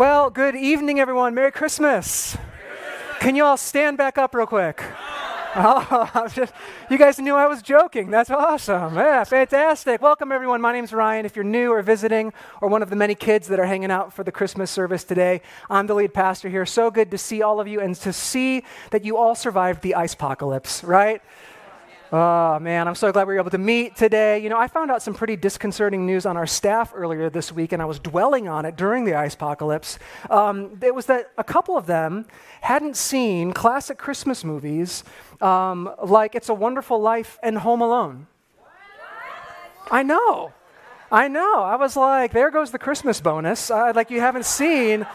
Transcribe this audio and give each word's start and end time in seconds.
Well, 0.00 0.30
good 0.30 0.56
evening, 0.56 0.98
everyone. 0.98 1.34
Merry 1.34 1.52
Christmas. 1.52 2.34
Can 3.18 3.36
you 3.36 3.44
all 3.44 3.58
stand 3.58 3.98
back 3.98 4.16
up 4.16 4.34
real 4.34 4.46
quick? 4.46 4.82
Oh, 5.52 6.28
just, 6.32 6.54
you 6.88 6.96
guys 6.96 7.18
knew 7.18 7.34
I 7.34 7.48
was 7.48 7.60
joking. 7.60 8.08
That's 8.08 8.30
awesome. 8.30 8.94
Yeah, 8.94 9.24
fantastic. 9.24 10.00
Welcome, 10.00 10.30
everyone. 10.30 10.60
My 10.60 10.72
name's 10.72 10.92
Ryan. 10.92 11.26
If 11.26 11.34
you're 11.34 11.44
new 11.44 11.72
or 11.72 11.82
visiting, 11.82 12.32
or 12.60 12.68
one 12.68 12.82
of 12.84 12.88
the 12.88 12.94
many 12.94 13.16
kids 13.16 13.48
that 13.48 13.58
are 13.58 13.66
hanging 13.66 13.90
out 13.90 14.12
for 14.12 14.22
the 14.22 14.30
Christmas 14.30 14.70
service 14.70 15.02
today, 15.02 15.42
I'm 15.68 15.88
the 15.88 15.94
lead 15.94 16.14
pastor 16.14 16.48
here. 16.48 16.64
So 16.64 16.88
good 16.88 17.10
to 17.10 17.18
see 17.18 17.42
all 17.42 17.58
of 17.58 17.66
you 17.66 17.80
and 17.80 17.96
to 17.96 18.12
see 18.12 18.62
that 18.92 19.04
you 19.04 19.16
all 19.16 19.34
survived 19.34 19.82
the 19.82 19.96
ice 19.96 20.14
apocalypse, 20.14 20.84
right? 20.84 21.20
Oh, 22.12 22.58
man, 22.58 22.88
I'm 22.88 22.96
so 22.96 23.12
glad 23.12 23.28
we 23.28 23.34
were 23.34 23.40
able 23.40 23.52
to 23.52 23.58
meet 23.58 23.94
today. 23.94 24.40
You 24.40 24.48
know, 24.48 24.58
I 24.58 24.66
found 24.66 24.90
out 24.90 25.00
some 25.00 25.14
pretty 25.14 25.36
disconcerting 25.36 26.06
news 26.06 26.26
on 26.26 26.36
our 26.36 26.46
staff 26.46 26.92
earlier 26.92 27.30
this 27.30 27.52
week, 27.52 27.70
and 27.70 27.80
I 27.80 27.84
was 27.84 28.00
dwelling 28.00 28.48
on 28.48 28.64
it 28.64 28.74
during 28.74 29.04
the 29.04 29.14
ice 29.14 29.34
apocalypse. 29.34 29.96
Um, 30.28 30.76
it 30.82 30.92
was 30.92 31.06
that 31.06 31.30
a 31.38 31.44
couple 31.44 31.76
of 31.76 31.86
them 31.86 32.26
hadn't 32.62 32.96
seen 32.96 33.52
classic 33.52 33.96
Christmas 33.96 34.42
movies 34.42 35.04
um, 35.40 35.88
like 36.04 36.34
It's 36.34 36.48
a 36.48 36.54
Wonderful 36.54 37.00
Life 37.00 37.38
and 37.44 37.58
Home 37.58 37.80
Alone. 37.80 38.26
I 39.88 40.02
know. 40.02 40.52
I 41.12 41.28
know. 41.28 41.62
I 41.62 41.76
was 41.76 41.96
like, 41.96 42.32
there 42.32 42.50
goes 42.50 42.72
the 42.72 42.78
Christmas 42.80 43.20
bonus. 43.20 43.70
Uh, 43.70 43.92
like, 43.94 44.10
you 44.10 44.18
haven't 44.18 44.46
seen. 44.46 45.06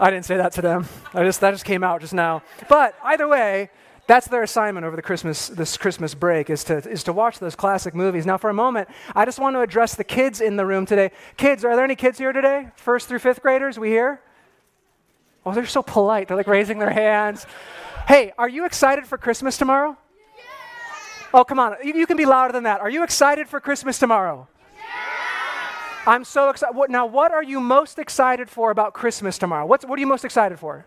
I 0.00 0.10
didn't 0.10 0.24
say 0.24 0.38
that 0.38 0.50
to 0.54 0.62
them. 0.62 0.88
I 1.14 1.22
just, 1.22 1.40
that 1.40 1.52
just 1.52 1.64
came 1.64 1.84
out 1.84 2.00
just 2.00 2.14
now. 2.14 2.42
But 2.68 2.96
either 3.04 3.28
way, 3.28 3.70
that's 4.06 4.26
their 4.26 4.42
assignment 4.42 4.84
over 4.84 4.96
the 4.96 5.02
Christmas, 5.02 5.48
this 5.48 5.76
Christmas 5.76 6.14
break 6.14 6.50
is 6.50 6.64
to, 6.64 6.78
is 6.78 7.04
to 7.04 7.12
watch 7.12 7.38
those 7.38 7.54
classic 7.54 7.94
movies. 7.94 8.26
Now, 8.26 8.36
for 8.36 8.50
a 8.50 8.54
moment, 8.54 8.88
I 9.14 9.24
just 9.24 9.38
want 9.38 9.54
to 9.54 9.60
address 9.60 9.94
the 9.94 10.04
kids 10.04 10.40
in 10.40 10.56
the 10.56 10.66
room 10.66 10.86
today. 10.86 11.12
Kids, 11.36 11.64
are 11.64 11.76
there 11.76 11.84
any 11.84 11.94
kids 11.94 12.18
here 12.18 12.32
today? 12.32 12.68
First 12.76 13.08
through 13.08 13.20
fifth 13.20 13.42
graders? 13.42 13.78
We 13.78 13.88
here? 13.88 14.20
Oh, 15.46 15.52
they're 15.52 15.66
so 15.66 15.82
polite. 15.82 16.28
They're 16.28 16.36
like 16.36 16.46
raising 16.46 16.78
their 16.78 16.90
hands. 16.90 17.46
Hey, 18.06 18.32
are 18.38 18.48
you 18.48 18.64
excited 18.64 19.06
for 19.06 19.18
Christmas 19.18 19.56
tomorrow? 19.56 19.96
Yeah. 20.36 20.42
Oh, 21.34 21.44
come 21.44 21.58
on. 21.60 21.76
You, 21.82 21.94
you 21.94 22.06
can 22.06 22.16
be 22.16 22.26
louder 22.26 22.52
than 22.52 22.64
that. 22.64 22.80
Are 22.80 22.90
you 22.90 23.04
excited 23.04 23.48
for 23.48 23.60
Christmas 23.60 23.98
tomorrow? 23.98 24.48
Yeah. 24.74 26.12
I'm 26.12 26.24
so 26.24 26.50
excited. 26.50 26.76
Now, 26.90 27.06
what 27.06 27.32
are 27.32 27.42
you 27.42 27.60
most 27.60 27.98
excited 27.98 28.50
for 28.50 28.72
about 28.72 28.94
Christmas 28.94 29.38
tomorrow? 29.38 29.64
What's, 29.64 29.84
what 29.84 29.96
are 29.96 30.00
you 30.00 30.06
most 30.06 30.24
excited 30.24 30.58
for? 30.58 30.86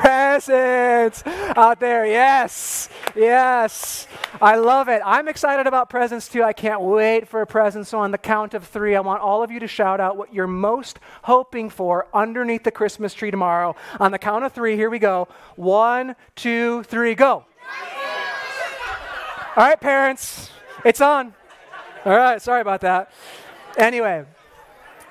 Presents 0.00 1.22
out 1.56 1.80
there. 1.80 2.06
Yes. 2.06 2.88
Yes. 3.14 4.06
I 4.42 4.56
love 4.56 4.88
it. 4.88 5.00
I'm 5.04 5.26
excited 5.26 5.66
about 5.66 5.88
presents 5.88 6.28
too. 6.28 6.42
I 6.42 6.52
can't 6.52 6.82
wait 6.82 7.26
for 7.26 7.40
a 7.40 7.46
present. 7.46 7.86
So, 7.86 7.98
on 7.98 8.10
the 8.10 8.18
count 8.18 8.52
of 8.52 8.64
three, 8.64 8.94
I 8.94 9.00
want 9.00 9.22
all 9.22 9.42
of 9.42 9.50
you 9.50 9.58
to 9.60 9.66
shout 9.66 9.98
out 9.98 10.16
what 10.16 10.34
you're 10.34 10.46
most 10.46 10.98
hoping 11.22 11.70
for 11.70 12.08
underneath 12.12 12.62
the 12.62 12.70
Christmas 12.70 13.14
tree 13.14 13.30
tomorrow. 13.30 13.74
On 13.98 14.12
the 14.12 14.18
count 14.18 14.44
of 14.44 14.52
three, 14.52 14.76
here 14.76 14.90
we 14.90 14.98
go. 14.98 15.28
One, 15.56 16.14
two, 16.34 16.82
three, 16.84 17.14
go. 17.14 17.46
All 19.56 19.64
right, 19.64 19.80
parents, 19.80 20.50
it's 20.84 21.00
on. 21.00 21.32
All 22.04 22.16
right, 22.16 22.42
sorry 22.42 22.60
about 22.60 22.82
that. 22.82 23.10
Anyway. 23.78 24.26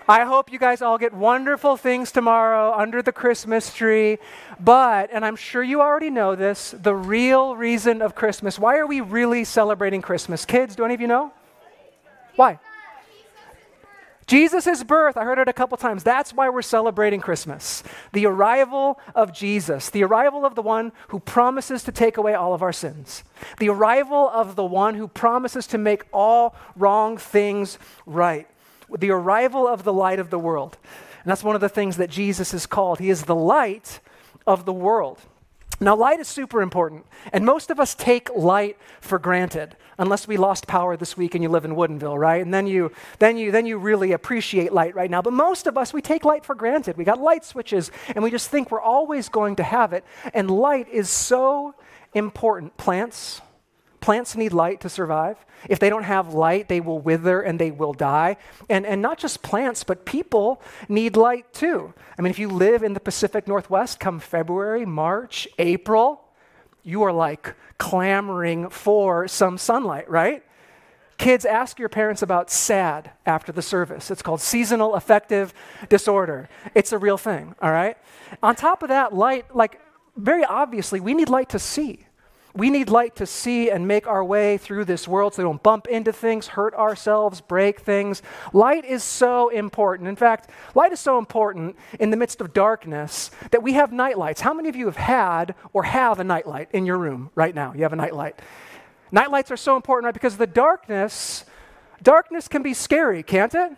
I 0.07 0.23
hope 0.25 0.51
you 0.51 0.59
guys 0.59 0.83
all 0.83 0.99
get 0.99 1.15
wonderful 1.15 1.77
things 1.77 2.11
tomorrow 2.11 2.71
under 2.77 3.01
the 3.01 3.11
Christmas 3.11 3.73
tree. 3.73 4.19
But, 4.59 5.09
and 5.11 5.25
I'm 5.25 5.35
sure 5.35 5.63
you 5.63 5.81
already 5.81 6.11
know 6.11 6.35
this, 6.35 6.75
the 6.79 6.93
real 6.93 7.55
reason 7.55 8.03
of 8.03 8.13
Christmas. 8.13 8.59
Why 8.59 8.77
are 8.77 8.85
we 8.85 9.01
really 9.01 9.43
celebrating 9.43 10.03
Christmas? 10.03 10.45
Kids, 10.45 10.75
do 10.75 10.85
any 10.85 10.93
of 10.93 11.01
you 11.01 11.07
know? 11.07 11.33
Why? 12.35 12.59
Jesus' 14.27 14.83
birth, 14.83 15.17
I 15.17 15.23
heard 15.23 15.39
it 15.39 15.47
a 15.47 15.53
couple 15.53 15.77
times. 15.77 16.03
That's 16.03 16.33
why 16.33 16.49
we're 16.49 16.61
celebrating 16.61 17.19
Christmas. 17.19 17.81
The 18.13 18.27
arrival 18.27 18.99
of 19.15 19.33
Jesus, 19.33 19.89
the 19.89 20.03
arrival 20.03 20.45
of 20.45 20.53
the 20.53 20.61
one 20.61 20.91
who 21.07 21.19
promises 21.19 21.83
to 21.83 21.91
take 21.91 22.17
away 22.17 22.35
all 22.35 22.53
of 22.53 22.61
our 22.61 22.73
sins, 22.73 23.23
the 23.57 23.69
arrival 23.69 24.29
of 24.29 24.55
the 24.55 24.65
one 24.65 24.95
who 24.95 25.07
promises 25.07 25.65
to 25.67 25.79
make 25.79 26.05
all 26.11 26.55
wrong 26.75 27.17
things 27.17 27.79
right 28.05 28.47
the 28.97 29.11
arrival 29.11 29.67
of 29.67 29.83
the 29.83 29.93
light 29.93 30.19
of 30.19 30.29
the 30.29 30.39
world. 30.39 30.77
And 31.23 31.31
that's 31.31 31.43
one 31.43 31.55
of 31.55 31.61
the 31.61 31.69
things 31.69 31.97
that 31.97 32.09
Jesus 32.09 32.53
is 32.53 32.65
called. 32.65 32.99
He 32.99 33.09
is 33.09 33.23
the 33.23 33.35
light 33.35 33.99
of 34.45 34.65
the 34.65 34.73
world. 34.73 35.19
Now, 35.81 35.95
light 35.95 36.21
is 36.21 36.29
super 36.29 36.61
important, 36.61 37.05
and 37.33 37.45
most 37.45 37.69
of 37.69 37.81
us 37.81 37.95
take 37.95 38.33
light 38.33 38.77
for 39.01 39.19
granted, 39.19 39.75
unless 39.97 40.25
we 40.25 40.37
lost 40.37 40.67
power 40.67 40.95
this 40.95 41.17
week 41.17 41.35
and 41.35 41.43
you 41.43 41.49
live 41.49 41.65
in 41.65 41.75
Woodinville, 41.75 42.17
right? 42.17 42.41
And 42.41 42.53
then 42.53 42.65
you, 42.65 42.93
then 43.19 43.37
you, 43.37 43.51
then 43.51 43.65
you 43.65 43.77
really 43.77 44.13
appreciate 44.13 44.71
light 44.71 44.95
right 44.95 45.11
now. 45.11 45.21
But 45.21 45.33
most 45.33 45.67
of 45.67 45.77
us, 45.77 45.93
we 45.93 46.01
take 46.01 46.23
light 46.23 46.45
for 46.45 46.55
granted. 46.55 46.95
We 46.95 47.03
got 47.03 47.19
light 47.19 47.43
switches, 47.43 47.91
and 48.07 48.23
we 48.23 48.31
just 48.31 48.49
think 48.49 48.71
we're 48.71 48.79
always 48.79 49.27
going 49.27 49.57
to 49.57 49.63
have 49.63 49.91
it. 49.91 50.05
And 50.33 50.49
light 50.49 50.87
is 50.87 51.09
so 51.09 51.75
important. 52.13 52.77
Plants, 52.77 53.41
Plants 54.05 54.35
need 54.35 54.53
light 54.53 54.81
to 54.81 54.87
survive. 54.87 55.43
If 55.67 55.79
they 55.79 55.89
don't 55.89 56.03
have 56.03 56.35
light, 56.35 56.67
they 56.67 56.79
will 56.79 56.99
wither 56.99 57.41
and 57.41 57.57
they 57.57 57.71
will 57.71 57.91
die. 57.91 58.37
And, 58.69 58.85
and 58.85 59.01
not 59.01 59.17
just 59.17 59.41
plants, 59.41 59.83
but 59.83 60.05
people 60.05 60.61
need 60.87 61.17
light 61.17 61.51
too. 61.53 61.91
I 62.15 62.21
mean, 62.21 62.29
if 62.29 62.37
you 62.37 62.47
live 62.47 62.83
in 62.83 62.93
the 62.93 62.99
Pacific 62.99 63.47
Northwest, 63.47 63.99
come 63.99 64.19
February, 64.19 64.85
March, 64.85 65.47
April, 65.57 66.21
you 66.83 67.01
are 67.01 67.11
like 67.11 67.55
clamoring 67.79 68.69
for 68.69 69.27
some 69.27 69.57
sunlight, 69.57 70.07
right? 70.07 70.43
Kids, 71.17 71.43
ask 71.43 71.79
your 71.79 71.89
parents 71.89 72.21
about 72.21 72.51
SAD 72.51 73.09
after 73.25 73.51
the 73.51 73.63
service. 73.63 74.11
It's 74.11 74.21
called 74.21 74.39
seasonal 74.39 74.93
affective 74.93 75.51
disorder. 75.89 76.47
It's 76.75 76.91
a 76.91 76.99
real 76.99 77.17
thing, 77.17 77.55
all 77.59 77.71
right? 77.71 77.97
On 78.43 78.55
top 78.55 78.83
of 78.83 78.89
that, 78.89 79.15
light, 79.15 79.55
like 79.55 79.81
very 80.15 80.45
obviously, 80.45 80.99
we 80.99 81.15
need 81.15 81.29
light 81.29 81.49
to 81.49 81.57
see. 81.57 82.05
We 82.55 82.69
need 82.69 82.89
light 82.89 83.17
to 83.17 83.25
see 83.25 83.69
and 83.69 83.85
make 83.85 84.07
our 84.07 84.23
way 84.23 84.57
through 84.57 84.85
this 84.85 85.09
world 85.09 85.33
so 85.33 85.43
we 85.43 85.49
don't 85.49 85.61
bump 85.61 85.87
into 85.87 86.13
things, 86.13 86.47
hurt 86.47 86.73
ourselves, 86.73 87.41
break 87.41 87.81
things. 87.81 88.21
Light 88.53 88.85
is 88.85 89.03
so 89.03 89.49
important. 89.49 90.07
In 90.07 90.15
fact, 90.15 90.49
light 90.73 90.93
is 90.93 91.01
so 91.01 91.17
important 91.17 91.75
in 91.99 92.11
the 92.11 92.17
midst 92.17 92.39
of 92.39 92.53
darkness 92.53 93.29
that 93.51 93.61
we 93.61 93.73
have 93.73 93.91
night 93.91 94.17
lights. 94.17 94.39
How 94.39 94.53
many 94.53 94.69
of 94.69 94.75
you 94.77 94.85
have 94.85 94.95
had 94.95 95.53
or 95.73 95.83
have 95.83 96.19
a 96.21 96.23
night 96.23 96.47
light 96.47 96.69
in 96.71 96.85
your 96.85 96.97
room 96.97 97.29
right 97.35 97.53
now? 97.53 97.73
You 97.73 97.83
have 97.83 97.93
a 97.93 97.97
night 97.97 98.15
light. 98.15 98.39
Night 99.11 99.31
lights 99.31 99.51
are 99.51 99.57
so 99.57 99.75
important, 99.75 100.05
right? 100.05 100.13
Because 100.13 100.37
the 100.37 100.47
darkness, 100.47 101.43
darkness 102.01 102.47
can 102.47 102.63
be 102.63 102.73
scary, 102.73 103.21
can't 103.21 103.53
it? 103.53 103.73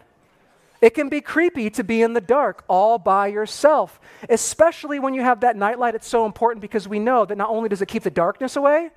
It 0.79 0.91
can 0.91 1.09
be 1.09 1.21
creepy 1.21 1.69
to 1.71 1.83
be 1.83 2.01
in 2.01 2.13
the 2.13 2.21
dark 2.21 2.63
all 2.67 2.97
by 2.97 3.27
yourself, 3.27 3.99
especially 4.29 4.99
when 4.99 5.13
you 5.13 5.21
have 5.21 5.39
that 5.39 5.55
nightlight. 5.55 5.95
It's 5.95 6.07
so 6.07 6.25
important 6.25 6.61
because 6.61 6.87
we 6.87 6.99
know 6.99 7.25
that 7.25 7.37
not 7.37 7.49
only 7.49 7.69
does 7.69 7.81
it 7.81 7.87
keep 7.87 8.03
the 8.03 8.11
darkness 8.11 8.55
away, 8.55 8.91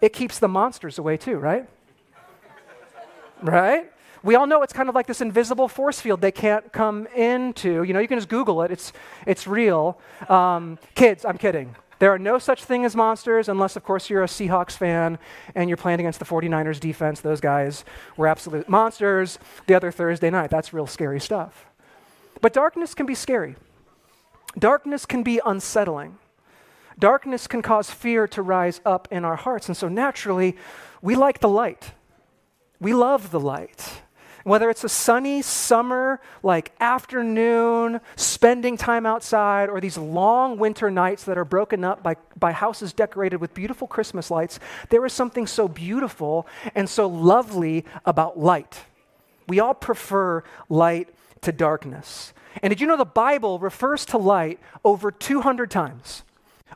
it 0.00 0.12
keeps 0.12 0.38
the 0.38 0.48
monsters 0.48 0.98
away 0.98 1.16
too, 1.16 1.36
right? 1.36 1.68
right? 3.42 3.92
We 4.22 4.34
all 4.34 4.46
know 4.46 4.62
it's 4.62 4.72
kind 4.72 4.88
of 4.88 4.94
like 4.94 5.06
this 5.06 5.20
invisible 5.20 5.68
force 5.68 6.00
field 6.00 6.20
they 6.20 6.32
can't 6.32 6.72
come 6.72 7.06
into. 7.14 7.82
You 7.82 7.92
know, 7.92 8.00
you 8.00 8.08
can 8.08 8.18
just 8.18 8.28
Google 8.28 8.62
it, 8.62 8.70
it's, 8.70 8.92
it's 9.26 9.46
real. 9.46 9.98
Um, 10.28 10.78
kids, 10.94 11.24
I'm 11.24 11.38
kidding. 11.38 11.76
There 11.98 12.12
are 12.12 12.18
no 12.18 12.38
such 12.38 12.64
thing 12.64 12.84
as 12.84 12.94
monsters 12.94 13.48
unless, 13.48 13.76
of 13.76 13.84
course, 13.84 14.10
you're 14.10 14.22
a 14.22 14.26
Seahawks 14.26 14.72
fan 14.72 15.18
and 15.54 15.70
you're 15.70 15.78
playing 15.78 16.00
against 16.00 16.18
the 16.18 16.26
49ers 16.26 16.78
defense. 16.78 17.20
Those 17.20 17.40
guys 17.40 17.84
were 18.16 18.26
absolute 18.26 18.68
monsters 18.68 19.38
the 19.66 19.74
other 19.74 19.90
Thursday 19.90 20.30
night. 20.30 20.50
That's 20.50 20.72
real 20.72 20.86
scary 20.86 21.20
stuff. 21.20 21.66
But 22.42 22.52
darkness 22.52 22.94
can 22.94 23.06
be 23.06 23.14
scary. 23.14 23.56
Darkness 24.58 25.06
can 25.06 25.22
be 25.22 25.40
unsettling. 25.44 26.18
Darkness 26.98 27.46
can 27.46 27.62
cause 27.62 27.90
fear 27.90 28.26
to 28.28 28.42
rise 28.42 28.80
up 28.84 29.08
in 29.10 29.24
our 29.24 29.36
hearts. 29.36 29.68
And 29.68 29.76
so 29.76 29.88
naturally, 29.88 30.56
we 31.02 31.14
like 31.14 31.40
the 31.40 31.48
light. 31.48 31.92
We 32.80 32.94
love 32.94 33.30
the 33.30 33.40
light. 33.40 34.02
Whether 34.46 34.70
it's 34.70 34.84
a 34.84 34.88
sunny 34.88 35.42
summer, 35.42 36.20
like 36.40 36.70
afternoon, 36.78 38.00
spending 38.14 38.76
time 38.76 39.04
outside, 39.04 39.68
or 39.68 39.80
these 39.80 39.98
long 39.98 40.56
winter 40.56 40.88
nights 40.88 41.24
that 41.24 41.36
are 41.36 41.44
broken 41.44 41.82
up 41.82 42.00
by, 42.04 42.14
by 42.38 42.52
houses 42.52 42.92
decorated 42.92 43.40
with 43.40 43.54
beautiful 43.54 43.88
Christmas 43.88 44.30
lights, 44.30 44.60
there 44.88 45.04
is 45.04 45.12
something 45.12 45.48
so 45.48 45.66
beautiful 45.66 46.46
and 46.76 46.88
so 46.88 47.08
lovely 47.08 47.84
about 48.04 48.38
light. 48.38 48.84
We 49.48 49.58
all 49.58 49.74
prefer 49.74 50.44
light 50.68 51.08
to 51.40 51.50
darkness. 51.50 52.32
And 52.62 52.70
did 52.70 52.80
you 52.80 52.86
know 52.86 52.96
the 52.96 53.04
Bible 53.04 53.58
refers 53.58 54.04
to 54.06 54.16
light 54.16 54.60
over 54.84 55.10
200 55.10 55.72
times? 55.72 56.22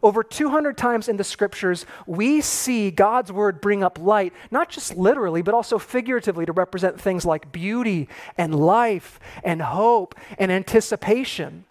Over 0.02 0.22
200 0.22 0.78
times 0.78 1.08
in 1.08 1.16
the 1.16 1.24
scriptures, 1.24 1.84
we 2.06 2.40
see 2.40 2.90
God's 2.90 3.30
word 3.30 3.60
bring 3.60 3.82
up 3.82 3.98
light, 3.98 4.32
not 4.50 4.70
just 4.70 4.96
literally, 4.96 5.42
but 5.42 5.54
also 5.54 5.78
figuratively 5.78 6.46
to 6.46 6.52
represent 6.52 7.00
things 7.00 7.24
like 7.24 7.52
beauty 7.52 8.08
and 8.38 8.54
life 8.54 9.20
and 9.44 9.60
hope 9.60 10.14
and 10.38 10.50
anticipation. 10.50 11.64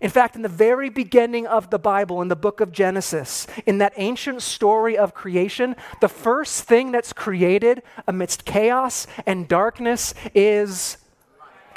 In 0.00 0.10
fact, 0.10 0.34
in 0.34 0.42
the 0.42 0.48
very 0.48 0.88
beginning 0.88 1.46
of 1.46 1.70
the 1.70 1.78
Bible, 1.78 2.22
in 2.22 2.28
the 2.28 2.36
book 2.36 2.60
of 2.60 2.72
Genesis, 2.72 3.46
in 3.66 3.78
that 3.78 3.92
ancient 3.96 4.42
story 4.42 4.96
of 4.96 5.14
creation, 5.14 5.76
the 6.00 6.08
first 6.08 6.64
thing 6.64 6.90
that's 6.90 7.12
created 7.12 7.82
amidst 8.06 8.44
chaos 8.44 9.06
and 9.26 9.46
darkness 9.46 10.14
is 10.34 10.96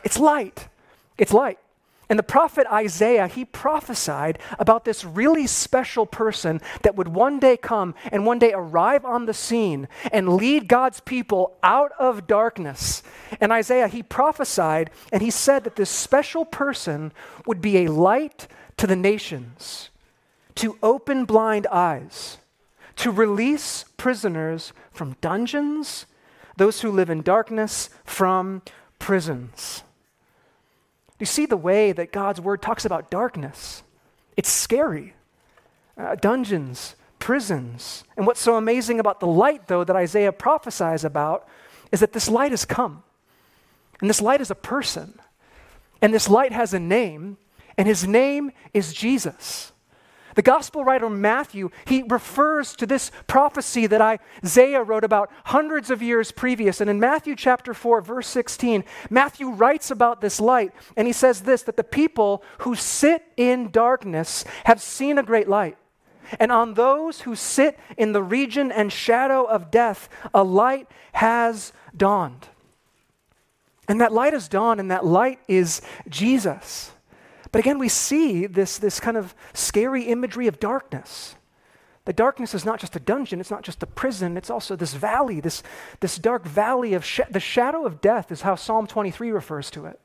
it's 0.04 0.20
light. 0.20 0.70
It's 1.18 1.34
light. 1.34 1.60
And 2.10 2.20
the 2.20 2.24
prophet 2.24 2.68
Isaiah, 2.72 3.28
he 3.28 3.46
prophesied 3.46 4.38
about 4.60 4.84
this 4.84 5.06
really 5.06 5.48
special 5.48 6.06
person 6.06 6.62
that 6.82 6.96
would 6.96 7.08
one 7.08 7.40
day 7.40 7.56
come 7.56 7.96
and 8.12 8.26
one 8.26 8.40
day 8.40 8.52
arrive 8.54 9.06
on 9.06 9.26
the 9.26 9.34
scene 9.34 9.88
and 10.12 10.34
lead 10.34 10.68
God's 10.68 11.00
people 11.00 11.58
out 11.64 11.92
of 11.98 12.28
darkness. 12.28 13.04
And 13.40 13.52
Isaiah, 13.52 13.88
he 13.88 14.04
prophesied 14.04 14.92
and 15.12 15.22
he 15.22 15.32
said 15.32 15.64
that 15.64 15.76
this 15.76 15.90
special 15.90 16.46
person 16.46 17.14
would 17.46 17.62
be 17.62 17.78
a 17.78 17.92
light 17.92 18.48
to 18.78 18.88
the 18.88 18.96
nations, 18.96 19.90
to 20.56 20.78
open 20.84 21.26
blind 21.26 21.68
eyes, 21.68 22.38
to 22.98 23.12
release 23.12 23.86
prisoners 23.98 24.74
from 24.92 25.16
dungeons, 25.22 26.06
those 26.58 26.82
who 26.82 26.92
live 26.92 27.10
in 27.10 27.22
darkness 27.22 27.90
from 28.04 28.62
prisons. 29.00 29.84
You 31.24 31.28
see 31.28 31.46
the 31.46 31.56
way 31.56 31.94
that 31.94 32.12
God's 32.12 32.42
word 32.42 32.62
talks 32.62 32.84
about 32.84 33.10
darkness. 33.10 33.82
It's 34.36 34.52
scary. 34.52 35.14
Uh, 35.98 36.16
dungeons, 36.16 36.98
prisons. 37.18 38.04
And 38.18 38.28
what's 38.28 38.42
so 38.42 38.58
amazing 38.58 39.00
about 39.00 39.22
the 39.22 39.26
light, 39.26 39.70
though, 39.70 39.86
that 39.86 39.96
Isaiah 39.96 40.34
prophesies 40.34 41.06
about 41.06 41.48
is 41.94 42.02
that 42.02 42.12
this 42.12 42.28
light 42.28 42.52
has 42.52 42.66
come. 42.66 43.04
And 44.02 44.10
this 44.10 44.22
light 44.22 44.42
is 44.42 44.52
a 44.52 44.56
person. 44.56 45.18
And 46.02 46.14
this 46.14 46.28
light 46.28 46.52
has 46.52 46.74
a 46.74 46.80
name, 46.80 47.38
and 47.78 47.88
his 47.88 48.06
name 48.06 48.52
is 48.74 48.92
Jesus. 48.92 49.72
The 50.36 50.42
gospel 50.42 50.84
writer 50.84 51.10
Matthew, 51.10 51.70
he 51.86 52.04
refers 52.04 52.76
to 52.78 52.86
this 52.86 53.12
prophecy 53.28 53.88
that 53.88 54.20
Isaiah 54.44 54.84
wrote 54.84 55.04
about 55.04 55.32
hundreds 55.46 55.90
of 55.90 56.02
years 56.02 56.32
previous. 56.32 56.82
And 56.82 56.90
in 56.90 57.00
Matthew 57.00 57.36
chapter 57.36 57.74
4, 57.74 58.02
verse 58.02 58.28
16, 58.28 58.84
Matthew 59.10 59.50
writes 59.50 59.92
about 59.92 60.22
this 60.22 60.40
light, 60.40 60.72
and 60.96 61.08
he 61.08 61.14
says 61.14 61.42
this 61.42 61.64
that 61.64 61.78
the 61.78 61.84
people 61.84 62.44
who 62.60 62.76
sit 62.76 63.24
in 63.38 63.70
darkness 63.72 64.46
have 64.66 64.82
seen 64.82 65.18
a 65.18 65.24
great 65.24 65.48
light. 65.48 65.78
And 66.40 66.52
on 66.52 66.74
those 66.74 67.22
who 67.22 67.36
sit 67.36 67.78
in 67.98 68.14
the 68.14 68.24
region 68.24 68.72
and 68.72 68.92
shadow 68.92 69.44
of 69.44 69.70
death, 69.70 70.10
a 70.34 70.44
light 70.44 70.88
has 71.14 71.74
dawned. 71.96 72.48
And 73.88 74.00
that 74.00 74.14
light 74.14 74.34
has 74.34 74.48
dawned, 74.48 74.80
and 74.80 74.90
that 74.90 75.06
light 75.06 75.40
is 75.48 75.82
Jesus. 76.08 76.93
But 77.54 77.60
again, 77.60 77.78
we 77.78 77.88
see 77.88 78.48
this, 78.48 78.80
this 78.80 79.00
kind 79.00 79.16
of 79.16 79.36
scary 79.54 80.06
imagery 80.06 80.48
of 80.48 80.60
darkness. 80.60 81.36
The 82.06 82.12
darkness 82.12 82.56
is 82.56 82.66
not 82.66 82.80
just 82.80 82.96
a 82.96 83.00
dungeon, 83.00 83.40
it's 83.40 83.52
not 83.52 83.62
just 83.62 83.84
a 83.84 83.86
prison, 83.86 84.38
it's 84.38 84.50
also 84.50 84.76
this 84.76 84.96
valley, 84.96 85.40
this, 85.40 85.62
this 86.00 86.18
dark 86.18 86.46
valley 86.46 86.96
of 86.96 87.06
sh- 87.06 87.22
the 87.30 87.40
shadow 87.40 87.86
of 87.86 88.02
death, 88.02 88.32
is 88.32 88.42
how 88.42 88.56
Psalm 88.56 88.88
23 88.88 89.32
refers 89.32 89.70
to 89.70 89.86
it. 89.86 90.00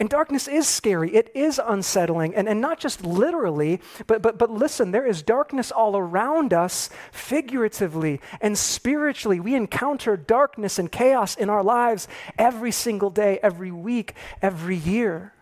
And 0.00 0.10
darkness 0.10 0.48
is 0.48 0.66
scary, 0.66 1.14
it 1.14 1.30
is 1.36 1.60
unsettling, 1.64 2.34
and, 2.34 2.48
and 2.48 2.60
not 2.60 2.80
just 2.80 3.04
literally, 3.04 3.80
but, 4.08 4.20
but, 4.20 4.36
but 4.36 4.50
listen, 4.50 4.90
there 4.90 5.06
is 5.06 5.22
darkness 5.22 5.70
all 5.70 5.96
around 5.96 6.52
us, 6.52 6.90
figuratively 7.12 8.20
and 8.40 8.58
spiritually. 8.58 9.38
We 9.38 9.54
encounter 9.54 10.16
darkness 10.16 10.80
and 10.80 10.90
chaos 10.90 11.36
in 11.36 11.48
our 11.48 11.62
lives 11.62 12.08
every 12.36 12.72
single 12.72 13.10
day, 13.10 13.38
every 13.40 13.70
week, 13.70 14.14
every 14.42 14.76
year. 14.76 15.32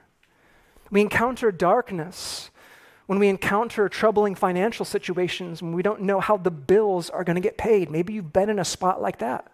We 0.90 1.00
encounter 1.00 1.52
darkness 1.52 2.50
when 3.06 3.19
we 3.19 3.29
encounter 3.29 3.88
troubling 3.88 4.35
financial 4.35 4.85
situations, 4.85 5.62
when 5.62 5.73
we 5.73 5.82
don't 5.82 6.02
know 6.02 6.20
how 6.20 6.37
the 6.37 6.50
bills 6.50 7.08
are 7.08 7.25
going 7.25 7.37
to 7.37 7.40
get 7.40 7.56
paid. 7.56 7.90
Maybe 7.90 8.12
you've 8.12 8.35
been 8.35 8.50
in 8.50 8.58
a 8.58 8.64
spot 8.67 9.00
like 9.00 9.19
that. 9.20 9.50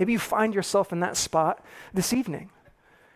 Maybe 0.00 0.12
you 0.12 0.18
find 0.18 0.52
yourself 0.52 0.92
in 0.92 0.98
that 1.00 1.16
spot 1.16 1.64
this 1.94 2.12
evening. 2.12 2.50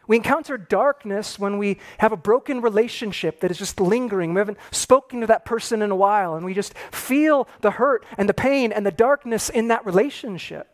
We 0.07 0.17
encounter 0.17 0.57
darkness 0.57 1.37
when 1.37 1.59
we 1.59 1.79
have 1.99 2.13
a 2.13 2.17
broken 2.17 2.61
relationship 2.61 3.41
that 3.41 3.51
is 3.51 3.59
just 3.59 3.81
lingering. 3.81 4.35
We 4.35 4.39
haven't 4.39 4.59
spoken 4.71 5.21
to 5.21 5.27
that 5.29 5.45
person 5.45 5.83
in 5.83 5.91
a 5.91 5.97
while, 5.97 6.35
and 6.37 6.45
we 6.45 6.55
just 6.55 6.75
feel 6.93 7.49
the 7.61 7.73
hurt 7.73 8.05
and 8.19 8.29
the 8.29 8.35
pain 8.35 8.71
and 8.73 8.87
the 8.87 8.93
darkness 8.93 9.49
in 9.49 9.69
that 9.69 9.85
relationship. 9.85 10.72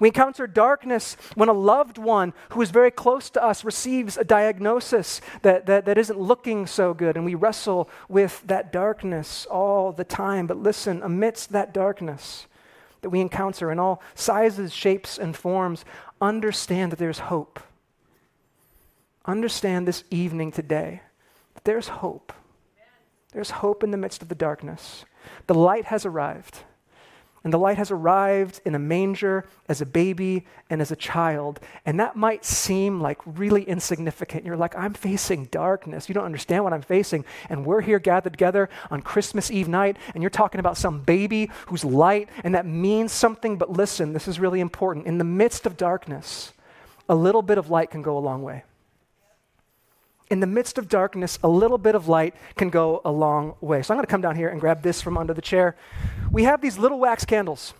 We 0.00 0.08
encounter 0.08 0.46
darkness 0.46 1.16
when 1.34 1.50
a 1.50 1.52
loved 1.52 1.98
one 1.98 2.32
who 2.50 2.62
is 2.62 2.70
very 2.70 2.90
close 2.90 3.28
to 3.30 3.44
us 3.44 3.64
receives 3.64 4.16
a 4.16 4.24
diagnosis 4.24 5.20
that, 5.42 5.66
that, 5.66 5.84
that 5.84 5.98
isn't 5.98 6.18
looking 6.18 6.66
so 6.66 6.94
good, 6.94 7.16
and 7.16 7.24
we 7.24 7.34
wrestle 7.34 7.88
with 8.08 8.42
that 8.46 8.72
darkness 8.72 9.46
all 9.46 9.92
the 9.92 10.04
time. 10.04 10.46
But 10.46 10.56
listen, 10.56 11.02
amidst 11.02 11.52
that 11.52 11.74
darkness 11.74 12.46
that 13.02 13.10
we 13.10 13.20
encounter 13.20 13.70
in 13.70 13.78
all 13.78 14.02
sizes, 14.14 14.72
shapes, 14.72 15.18
and 15.18 15.36
forms, 15.36 15.84
understand 16.20 16.92
that 16.92 16.98
there's 16.98 17.20
hope. 17.20 17.60
Understand 19.26 19.86
this 19.86 20.04
evening 20.10 20.50
today 20.50 21.02
that 21.54 21.64
there's 21.64 21.88
hope. 21.88 22.32
There's 23.32 23.50
hope 23.50 23.84
in 23.84 23.90
the 23.90 23.98
midst 23.98 24.22
of 24.22 24.28
the 24.28 24.34
darkness. 24.34 25.04
The 25.46 25.54
light 25.54 25.86
has 25.86 26.06
arrived. 26.06 26.60
And 27.42 27.52
the 27.52 27.58
light 27.58 27.78
has 27.78 27.90
arrived 27.90 28.60
in 28.66 28.74
a 28.74 28.78
manger 28.78 29.46
as 29.66 29.80
a 29.80 29.86
baby 29.86 30.46
and 30.68 30.82
as 30.82 30.90
a 30.90 30.96
child. 30.96 31.58
And 31.86 31.98
that 31.98 32.14
might 32.14 32.44
seem 32.44 33.00
like 33.00 33.18
really 33.24 33.62
insignificant. 33.62 34.44
You're 34.44 34.58
like, 34.58 34.76
I'm 34.76 34.92
facing 34.92 35.46
darkness. 35.46 36.08
You 36.08 36.14
don't 36.14 36.26
understand 36.26 36.64
what 36.64 36.74
I'm 36.74 36.82
facing. 36.82 37.24
And 37.48 37.64
we're 37.64 37.80
here 37.80 37.98
gathered 37.98 38.34
together 38.34 38.68
on 38.90 39.00
Christmas 39.00 39.50
Eve 39.50 39.68
night, 39.68 39.96
and 40.14 40.22
you're 40.22 40.30
talking 40.30 40.60
about 40.60 40.76
some 40.76 41.00
baby 41.00 41.50
who's 41.66 41.84
light, 41.84 42.28
and 42.44 42.54
that 42.54 42.66
means 42.66 43.10
something. 43.10 43.56
But 43.56 43.70
listen, 43.70 44.12
this 44.12 44.28
is 44.28 44.38
really 44.38 44.60
important. 44.60 45.06
In 45.06 45.16
the 45.16 45.24
midst 45.24 45.64
of 45.64 45.78
darkness, 45.78 46.52
a 47.08 47.14
little 47.14 47.42
bit 47.42 47.56
of 47.56 47.70
light 47.70 47.90
can 47.90 48.02
go 48.02 48.18
a 48.18 48.20
long 48.20 48.42
way 48.42 48.64
in 50.30 50.38
the 50.38 50.46
midst 50.46 50.78
of 50.78 50.88
darkness, 50.88 51.38
a 51.42 51.48
little 51.48 51.76
bit 51.76 51.94
of 51.94 52.08
light 52.08 52.34
can 52.56 52.70
go 52.70 53.00
a 53.04 53.10
long 53.10 53.56
way. 53.60 53.82
So 53.82 53.92
I'm 53.92 53.96
going 53.96 54.06
to 54.06 54.10
come 54.10 54.20
down 54.20 54.36
here 54.36 54.48
and 54.48 54.60
grab 54.60 54.82
this 54.82 55.02
from 55.02 55.18
under 55.18 55.34
the 55.34 55.42
chair. 55.42 55.76
We 56.30 56.44
have 56.44 56.60
these 56.60 56.78
little 56.78 57.00
wax 57.00 57.24
candles. 57.24 57.74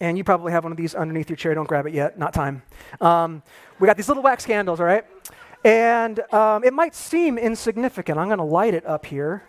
And 0.00 0.18
you 0.18 0.24
probably 0.24 0.50
have 0.50 0.64
one 0.64 0.72
of 0.72 0.76
these 0.76 0.94
underneath 0.94 1.30
your 1.30 1.36
chair. 1.36 1.54
Don't 1.54 1.68
grab 1.68 1.86
it 1.86 1.94
yet, 1.94 2.18
not 2.18 2.34
time. 2.34 2.62
Um, 3.00 3.42
we 3.78 3.86
got 3.86 3.96
these 3.96 4.08
little 4.08 4.24
wax 4.24 4.44
candles, 4.44 4.80
all 4.80 4.86
right? 4.86 5.04
And 5.64 6.20
um, 6.34 6.64
it 6.64 6.72
might 6.72 6.94
seem 6.94 7.38
insignificant. 7.38 8.18
I'm 8.18 8.26
going 8.26 8.38
to 8.38 8.44
light 8.44 8.74
it 8.74 8.84
up 8.84 9.06
here. 9.06 9.44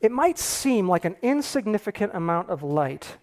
It 0.00 0.10
might 0.10 0.38
seem 0.38 0.88
like 0.88 1.04
an 1.04 1.16
insignificant 1.22 2.14
amount 2.14 2.50
of 2.50 2.62
light. 2.62 3.16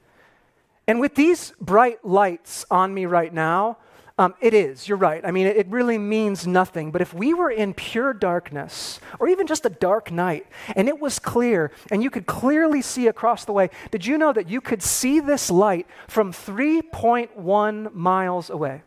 And 0.88 1.00
with 1.00 1.16
these 1.16 1.54
bright 1.60 2.04
lights 2.06 2.66
on 2.72 2.94
me 2.94 3.06
right 3.06 3.34
now, 3.34 3.78
um, 4.22 4.36
it 4.40 4.54
is, 4.54 4.88
you're 4.88 5.00
right. 5.00 5.26
I 5.26 5.32
mean, 5.32 5.48
it, 5.48 5.58
it 5.58 5.68
really 5.70 5.98
means 5.98 6.46
nothing. 6.46 6.92
But 6.92 7.02
if 7.02 7.12
we 7.12 7.34
were 7.34 7.50
in 7.50 7.74
pure 7.74 8.14
darkness, 8.14 9.00
or 9.20 9.28
even 9.28 9.48
just 9.48 9.66
a 9.66 9.70
dark 9.70 10.12
night, 10.12 10.46
and 10.76 10.88
it 10.88 11.00
was 11.00 11.18
clear, 11.18 11.72
and 11.92 12.04
you 12.04 12.12
could 12.12 12.28
clearly 12.28 12.84
see 12.84 13.08
across 13.08 13.46
the 13.46 13.52
way, 13.52 13.72
did 13.90 14.06
you 14.06 14.20
know 14.20 14.32
that 14.32 14.48
you 14.48 14.62
could 14.62 14.84
see 14.84 15.20
this 15.20 15.50
light 15.50 15.88
from 16.08 16.32
3.1 16.32 17.96
miles 17.96 18.52
away? 18.52 18.84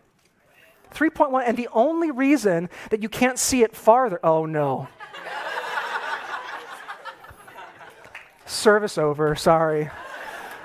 3.1, 0.94 1.42
and 1.44 1.56
the 1.56 1.68
only 1.72 2.12
reason 2.12 2.70
that 2.90 3.02
you 3.02 3.08
can't 3.08 3.36
see 3.36 3.64
it 3.64 3.74
farther, 3.74 4.20
oh 4.22 4.46
no. 4.46 4.86
Service 8.46 8.98
over, 8.98 9.34
sorry. 9.34 9.90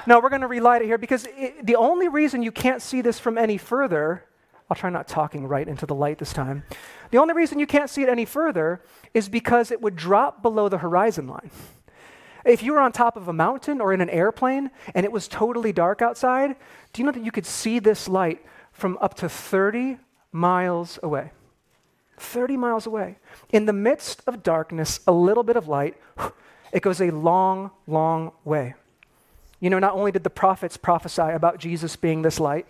No, 0.05 0.20
we're 0.20 0.29
going 0.29 0.41
to 0.41 0.48
relight 0.48 0.84
it 0.84 0.86
here 0.86 1.00
because 1.00 1.27
it, 1.36 1.65
the 1.65 1.75
only 1.75 2.08
reason 2.08 2.43
you 2.43 2.51
can't 2.51 2.84
see 2.84 3.01
this 3.01 3.20
from 3.20 3.36
any 3.36 3.58
further 3.58 4.25
I'll 4.69 4.77
try 4.77 4.89
not 4.89 5.07
talking 5.07 5.47
right 5.47 5.67
into 5.67 5.85
the 5.85 5.95
light 5.95 6.19
this 6.19 6.31
time. 6.31 6.63
The 7.11 7.17
only 7.17 7.33
reason 7.33 7.59
you 7.59 7.65
can't 7.65 7.89
see 7.89 8.03
it 8.03 8.09
any 8.09 8.25
further 8.25 8.81
is 9.13 9.27
because 9.27 9.71
it 9.71 9.81
would 9.81 9.95
drop 9.95 10.43
below 10.43 10.69
the 10.69 10.77
horizon 10.77 11.27
line. 11.27 11.49
If 12.45 12.63
you 12.63 12.73
were 12.73 12.79
on 12.79 12.91
top 12.91 13.17
of 13.17 13.27
a 13.27 13.33
mountain 13.33 13.81
or 13.81 13.93
in 13.93 14.01
an 14.01 14.09
airplane 14.09 14.71
and 14.93 15.05
it 15.05 15.11
was 15.11 15.27
totally 15.27 15.73
dark 15.73 16.01
outside, 16.01 16.55
do 16.93 17.01
you 17.01 17.05
know 17.05 17.11
that 17.11 17.23
you 17.23 17.31
could 17.31 17.45
see 17.45 17.79
this 17.79 18.07
light 18.07 18.45
from 18.71 18.97
up 19.01 19.15
to 19.15 19.27
30 19.27 19.97
miles 20.31 20.99
away? 21.01 21.31
30 22.17 22.57
miles 22.57 22.85
away. 22.85 23.17
In 23.51 23.65
the 23.65 23.73
midst 23.73 24.21
of 24.27 24.43
darkness, 24.43 24.99
a 25.07 25.11
little 25.11 25.43
bit 25.43 25.55
of 25.55 25.67
light, 25.67 25.97
it 26.71 26.81
goes 26.81 27.01
a 27.01 27.09
long, 27.11 27.71
long 27.88 28.31
way. 28.45 28.75
You 29.59 29.69
know, 29.69 29.79
not 29.79 29.93
only 29.93 30.11
did 30.11 30.23
the 30.23 30.29
prophets 30.29 30.77
prophesy 30.77 31.21
about 31.21 31.59
Jesus 31.59 31.95
being 31.95 32.21
this 32.21 32.39
light, 32.39 32.65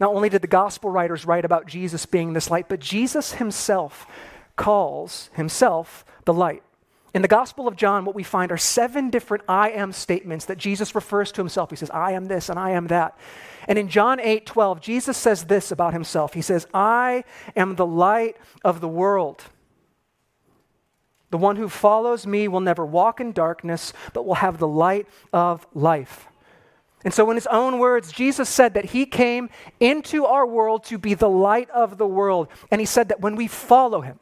not 0.00 0.14
only 0.14 0.28
did 0.28 0.42
the 0.42 0.48
gospel 0.48 0.90
writers 0.90 1.26
write 1.26 1.44
about 1.44 1.66
Jesus 1.66 2.06
being 2.06 2.32
this 2.32 2.50
light, 2.50 2.68
but 2.68 2.80
Jesus 2.80 3.32
himself 3.34 4.06
calls 4.56 5.30
himself 5.34 6.04
the 6.24 6.34
light. 6.34 6.62
In 7.14 7.22
the 7.22 7.28
Gospel 7.28 7.66
of 7.66 7.74
John, 7.74 8.04
what 8.04 8.14
we 8.14 8.22
find 8.22 8.52
are 8.52 8.58
seven 8.58 9.08
different 9.08 9.42
I 9.48 9.70
am 9.70 9.92
statements 9.92 10.44
that 10.44 10.58
Jesus 10.58 10.94
refers 10.94 11.32
to 11.32 11.40
himself. 11.40 11.70
He 11.70 11.76
says, 11.76 11.90
I 11.90 12.12
am 12.12 12.26
this 12.26 12.50
and 12.50 12.58
I 12.58 12.72
am 12.72 12.88
that. 12.88 13.18
And 13.66 13.78
in 13.78 13.88
John 13.88 14.20
8 14.20 14.44
12, 14.44 14.80
Jesus 14.80 15.16
says 15.16 15.44
this 15.44 15.72
about 15.72 15.94
himself 15.94 16.34
He 16.34 16.42
says, 16.42 16.66
I 16.74 17.24
am 17.56 17.76
the 17.76 17.86
light 17.86 18.36
of 18.62 18.80
the 18.80 18.88
world. 18.88 19.44
The 21.30 21.38
one 21.38 21.56
who 21.56 21.68
follows 21.68 22.26
me 22.26 22.46
will 22.46 22.60
never 22.60 22.86
walk 22.86 23.20
in 23.20 23.32
darkness, 23.32 23.92
but 24.12 24.24
will 24.24 24.36
have 24.36 24.58
the 24.58 24.68
light 24.68 25.06
of 25.32 25.66
life. 25.74 26.27
And 27.04 27.14
so, 27.14 27.30
in 27.30 27.36
his 27.36 27.46
own 27.46 27.78
words, 27.78 28.10
Jesus 28.10 28.48
said 28.48 28.74
that 28.74 28.86
he 28.86 29.06
came 29.06 29.50
into 29.78 30.26
our 30.26 30.46
world 30.46 30.84
to 30.84 30.98
be 30.98 31.14
the 31.14 31.28
light 31.28 31.70
of 31.70 31.96
the 31.96 32.06
world. 32.06 32.48
And 32.70 32.80
he 32.80 32.86
said 32.86 33.08
that 33.08 33.20
when 33.20 33.36
we 33.36 33.46
follow 33.46 34.00
him, 34.00 34.18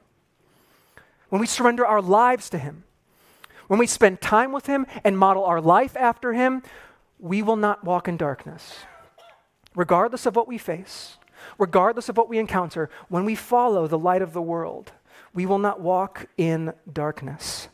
when 1.30 1.40
we 1.40 1.46
surrender 1.46 1.86
our 1.86 2.02
lives 2.02 2.50
to 2.50 2.58
him, 2.58 2.84
when 3.66 3.78
we 3.78 3.86
spend 3.86 4.20
time 4.20 4.52
with 4.52 4.66
him 4.66 4.86
and 5.02 5.18
model 5.18 5.44
our 5.44 5.60
life 5.60 5.96
after 5.96 6.32
him, 6.32 6.62
we 7.18 7.42
will 7.42 7.56
not 7.56 7.82
walk 7.82 8.08
in 8.08 8.16
darkness. 8.16 8.76
Regardless 9.74 10.26
of 10.26 10.36
what 10.36 10.46
we 10.46 10.58
face, 10.58 11.16
regardless 11.58 12.08
of 12.08 12.16
what 12.16 12.28
we 12.28 12.38
encounter, 12.38 12.90
when 13.08 13.24
we 13.24 13.34
follow 13.34 13.86
the 13.86 13.98
light 13.98 14.22
of 14.22 14.32
the 14.32 14.42
world, 14.42 14.92
we 15.34 15.46
will 15.46 15.58
not 15.58 15.80
walk 15.80 16.26
in 16.36 16.72
darkness. 16.90 17.68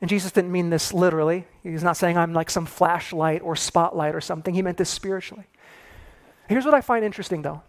And 0.00 0.08
Jesus 0.08 0.30
didn't 0.30 0.52
mean 0.52 0.70
this 0.70 0.92
literally. 0.92 1.46
He's 1.62 1.82
not 1.82 1.96
saying 1.96 2.16
I'm 2.16 2.32
like 2.32 2.50
some 2.50 2.66
flashlight 2.66 3.42
or 3.42 3.56
spotlight 3.56 4.14
or 4.14 4.20
something. 4.20 4.54
He 4.54 4.62
meant 4.62 4.78
this 4.78 4.90
spiritually. 4.90 5.46
Here's 6.48 6.64
what 6.64 6.74
I 6.74 6.80
find 6.80 7.04
interesting 7.04 7.42
though. 7.42 7.62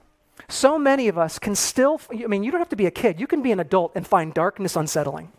So 0.48 0.80
many 0.80 1.08
of 1.08 1.18
us 1.18 1.38
can 1.38 1.56
still, 1.56 2.00
I 2.12 2.28
mean, 2.28 2.44
you 2.44 2.52
don't 2.52 2.62
have 2.62 2.70
to 2.70 2.76
be 2.76 2.86
a 2.86 2.92
kid. 2.92 3.20
You 3.20 3.28
can 3.28 3.42
be 3.42 3.52
an 3.52 3.60
adult 3.60 3.92
and 3.96 4.08
find 4.08 4.34
darkness 4.34 4.76
unsettling. 4.76 5.32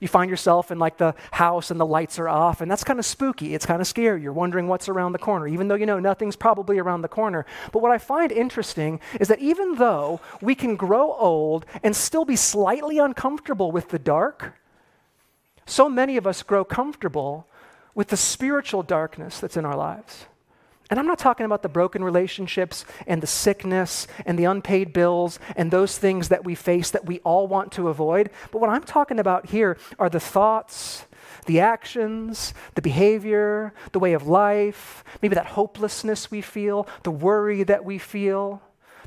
You 0.00 0.08
find 0.08 0.30
yourself 0.30 0.70
in 0.70 0.78
like 0.78 0.96
the 0.96 1.14
house 1.30 1.70
and 1.70 1.78
the 1.78 1.84
lights 1.84 2.18
are 2.18 2.28
off, 2.28 2.62
and 2.62 2.70
that's 2.70 2.84
kind 2.84 2.98
of 2.98 3.04
spooky. 3.04 3.54
It's 3.54 3.66
kind 3.66 3.82
of 3.82 3.86
scary. 3.86 4.22
You're 4.22 4.32
wondering 4.32 4.66
what's 4.66 4.88
around 4.88 5.12
the 5.12 5.18
corner, 5.18 5.46
even 5.46 5.68
though 5.68 5.74
you 5.74 5.84
know 5.84 6.00
nothing's 6.00 6.36
probably 6.36 6.78
around 6.78 7.02
the 7.02 7.08
corner. 7.08 7.44
But 7.70 7.82
what 7.82 7.90
I 7.90 7.98
find 7.98 8.32
interesting 8.32 8.98
is 9.20 9.28
that 9.28 9.40
even 9.40 9.74
though 9.74 10.20
we 10.40 10.54
can 10.54 10.74
grow 10.74 11.12
old 11.12 11.66
and 11.82 11.94
still 11.94 12.24
be 12.24 12.36
slightly 12.36 12.98
uncomfortable 12.98 13.70
with 13.70 13.90
the 13.90 13.98
dark, 13.98 14.54
so 15.70 15.88
many 15.88 16.16
of 16.16 16.26
us 16.26 16.42
grow 16.42 16.64
comfortable 16.64 17.46
with 17.94 18.08
the 18.08 18.16
spiritual 18.16 18.82
darkness 18.82 19.40
that's 19.40 19.56
in 19.56 19.64
our 19.64 19.76
lives. 19.76 20.26
And 20.90 20.98
I'm 20.98 21.06
not 21.06 21.20
talking 21.20 21.46
about 21.46 21.62
the 21.62 21.68
broken 21.68 22.02
relationships 22.02 22.84
and 23.06 23.22
the 23.22 23.26
sickness 23.28 24.08
and 24.26 24.36
the 24.36 24.44
unpaid 24.44 24.92
bills 24.92 25.38
and 25.54 25.70
those 25.70 25.96
things 25.96 26.28
that 26.28 26.44
we 26.44 26.56
face 26.56 26.90
that 26.90 27.06
we 27.06 27.20
all 27.20 27.46
want 27.46 27.70
to 27.72 27.88
avoid. 27.88 28.30
But 28.50 28.60
what 28.60 28.70
I'm 28.70 28.82
talking 28.82 29.20
about 29.20 29.50
here 29.50 29.78
are 30.00 30.10
the 30.10 30.18
thoughts, 30.18 31.04
the 31.46 31.60
actions, 31.60 32.52
the 32.74 32.82
behavior, 32.82 33.72
the 33.92 34.00
way 34.00 34.14
of 34.14 34.26
life, 34.26 35.04
maybe 35.22 35.36
that 35.36 35.46
hopelessness 35.46 36.30
we 36.30 36.40
feel, 36.40 36.88
the 37.04 37.12
worry 37.12 37.62
that 37.62 37.84
we 37.84 37.98
feel 37.98 38.60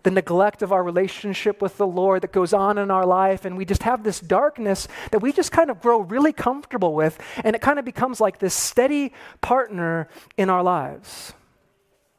the 0.03 0.11
neglect 0.11 0.61
of 0.61 0.71
our 0.71 0.83
relationship 0.83 1.61
with 1.61 1.77
the 1.77 1.87
Lord 1.87 2.21
that 2.21 2.31
goes 2.31 2.53
on 2.53 2.77
in 2.77 2.91
our 2.91 3.05
life, 3.05 3.45
and 3.45 3.57
we 3.57 3.65
just 3.65 3.83
have 3.83 4.03
this 4.03 4.19
darkness 4.19 4.87
that 5.11 5.19
we 5.19 5.31
just 5.31 5.51
kind 5.51 5.69
of 5.69 5.81
grow 5.81 5.99
really 5.99 6.33
comfortable 6.33 6.93
with, 6.93 7.19
and 7.43 7.55
it 7.55 7.61
kind 7.61 7.79
of 7.79 7.85
becomes 7.85 8.21
like 8.21 8.39
this 8.39 8.53
steady 8.53 9.13
partner 9.41 10.07
in 10.37 10.49
our 10.49 10.63
lives. 10.63 11.33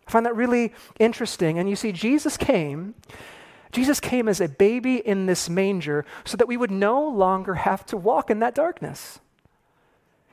I 0.07 0.11
find 0.11 0.27
that 0.27 0.37
really 0.37 0.73
interesting. 0.99 1.59
And 1.59 1.69
you 1.69 1.77
see, 1.77 1.93
Jesus 1.93 2.37
came. 2.37 2.95
Jesus 3.73 4.01
came 4.01 4.29
as 4.29 4.41
a 4.41 4.49
baby 4.49 4.97
in 4.97 5.27
this 5.27 5.49
manger 5.49 6.05
so 6.25 6.37
that 6.37 6.47
we 6.47 6.57
would 6.57 6.71
no 6.71 7.09
longer 7.09 7.55
have 7.55 7.85
to 7.87 7.97
walk 7.97 8.31
in 8.31 8.39
that 8.39 8.55
darkness. 8.55 9.19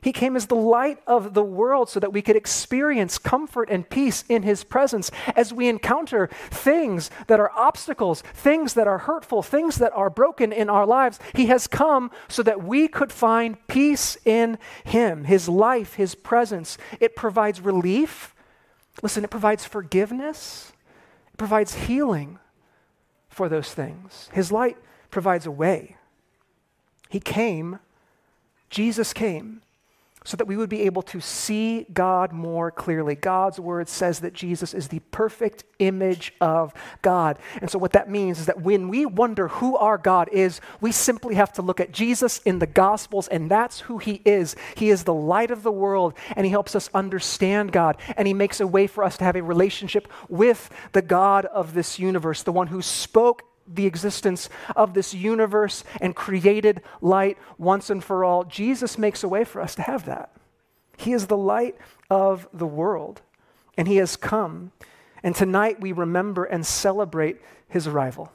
He 0.01 0.11
came 0.11 0.35
as 0.35 0.47
the 0.47 0.55
light 0.55 0.97
of 1.05 1.35
the 1.35 1.43
world 1.43 1.87
so 1.87 1.99
that 1.99 2.11
we 2.11 2.23
could 2.23 2.35
experience 2.35 3.19
comfort 3.19 3.69
and 3.69 3.87
peace 3.87 4.23
in 4.27 4.41
His 4.41 4.63
presence 4.63 5.11
as 5.35 5.53
we 5.53 5.67
encounter 5.67 6.27
things 6.49 7.11
that 7.27 7.39
are 7.39 7.51
obstacles, 7.51 8.21
things 8.33 8.73
that 8.73 8.87
are 8.87 8.97
hurtful, 8.97 9.43
things 9.43 9.75
that 9.75 9.93
are 9.93 10.09
broken 10.09 10.51
in 10.51 10.71
our 10.71 10.87
lives. 10.87 11.19
He 11.35 11.45
has 11.47 11.67
come 11.67 12.09
so 12.27 12.41
that 12.41 12.63
we 12.63 12.87
could 12.87 13.11
find 13.11 13.57
peace 13.67 14.17
in 14.25 14.57
Him, 14.83 15.25
His 15.25 15.47
life, 15.47 15.93
His 15.93 16.15
presence. 16.15 16.79
It 16.99 17.15
provides 17.15 17.61
relief. 17.61 18.33
Listen, 19.03 19.23
it 19.23 19.29
provides 19.29 19.65
forgiveness, 19.65 20.73
it 21.31 21.37
provides 21.37 21.75
healing 21.75 22.39
for 23.29 23.47
those 23.47 23.71
things. 23.71 24.29
His 24.33 24.51
light 24.51 24.77
provides 25.11 25.45
a 25.45 25.51
way. 25.51 25.97
He 27.07 27.19
came, 27.19 27.77
Jesus 28.71 29.13
came 29.13 29.61
so 30.23 30.37
that 30.37 30.45
we 30.45 30.55
would 30.55 30.69
be 30.69 30.81
able 30.81 31.01
to 31.01 31.19
see 31.19 31.87
God 31.93 32.31
more 32.31 32.69
clearly. 32.69 33.15
God's 33.15 33.59
word 33.59 33.89
says 33.89 34.19
that 34.19 34.33
Jesus 34.33 34.73
is 34.73 34.89
the 34.89 34.99
perfect 35.11 35.63
image 35.79 36.33
of 36.39 36.73
God. 37.01 37.39
And 37.59 37.71
so, 37.71 37.79
what 37.79 37.93
that 37.93 38.09
means 38.09 38.39
is 38.39 38.45
that 38.45 38.61
when 38.61 38.87
we 38.87 39.05
wonder 39.05 39.47
who 39.47 39.75
our 39.77 39.97
God 39.97 40.29
is, 40.31 40.61
we 40.79 40.91
simply 40.91 41.35
have 41.35 41.51
to 41.53 41.63
look 41.63 41.79
at 41.79 41.91
Jesus 41.91 42.37
in 42.45 42.59
the 42.59 42.67
Gospels, 42.67 43.27
and 43.29 43.49
that's 43.49 43.81
who 43.81 43.97
he 43.97 44.21
is. 44.23 44.55
He 44.75 44.91
is 44.91 45.03
the 45.03 45.13
light 45.13 45.49
of 45.49 45.63
the 45.63 45.71
world, 45.71 46.13
and 46.35 46.45
he 46.45 46.51
helps 46.51 46.75
us 46.75 46.89
understand 46.93 47.71
God, 47.71 47.97
and 48.15 48.27
he 48.27 48.33
makes 48.35 48.59
a 48.59 48.67
way 48.67 48.85
for 48.85 49.03
us 49.03 49.17
to 49.17 49.23
have 49.23 49.35
a 49.35 49.41
relationship 49.41 50.07
with 50.29 50.69
the 50.91 51.01
God 51.01 51.45
of 51.45 51.73
this 51.73 51.97
universe, 51.97 52.43
the 52.43 52.51
one 52.51 52.67
who 52.67 52.83
spoke 52.83 53.43
the 53.73 53.85
existence 53.85 54.49
of 54.75 54.93
this 54.93 55.13
universe 55.13 55.83
and 55.99 56.15
created 56.15 56.81
light 57.01 57.37
once 57.57 57.89
and 57.89 58.03
for 58.03 58.23
all. 58.23 58.43
Jesus 58.43 58.97
makes 58.97 59.23
a 59.23 59.27
way 59.27 59.43
for 59.43 59.61
us 59.61 59.75
to 59.75 59.81
have 59.81 60.05
that. 60.05 60.31
He 60.97 61.13
is 61.13 61.27
the 61.27 61.37
light 61.37 61.75
of 62.09 62.47
the 62.53 62.67
world, 62.67 63.21
and 63.77 63.87
He 63.87 63.97
has 63.97 64.15
come. 64.15 64.71
And 65.23 65.35
tonight 65.35 65.81
we 65.81 65.91
remember 65.91 66.45
and 66.45 66.65
celebrate 66.65 67.41
His 67.67 67.87
arrival. 67.87 68.31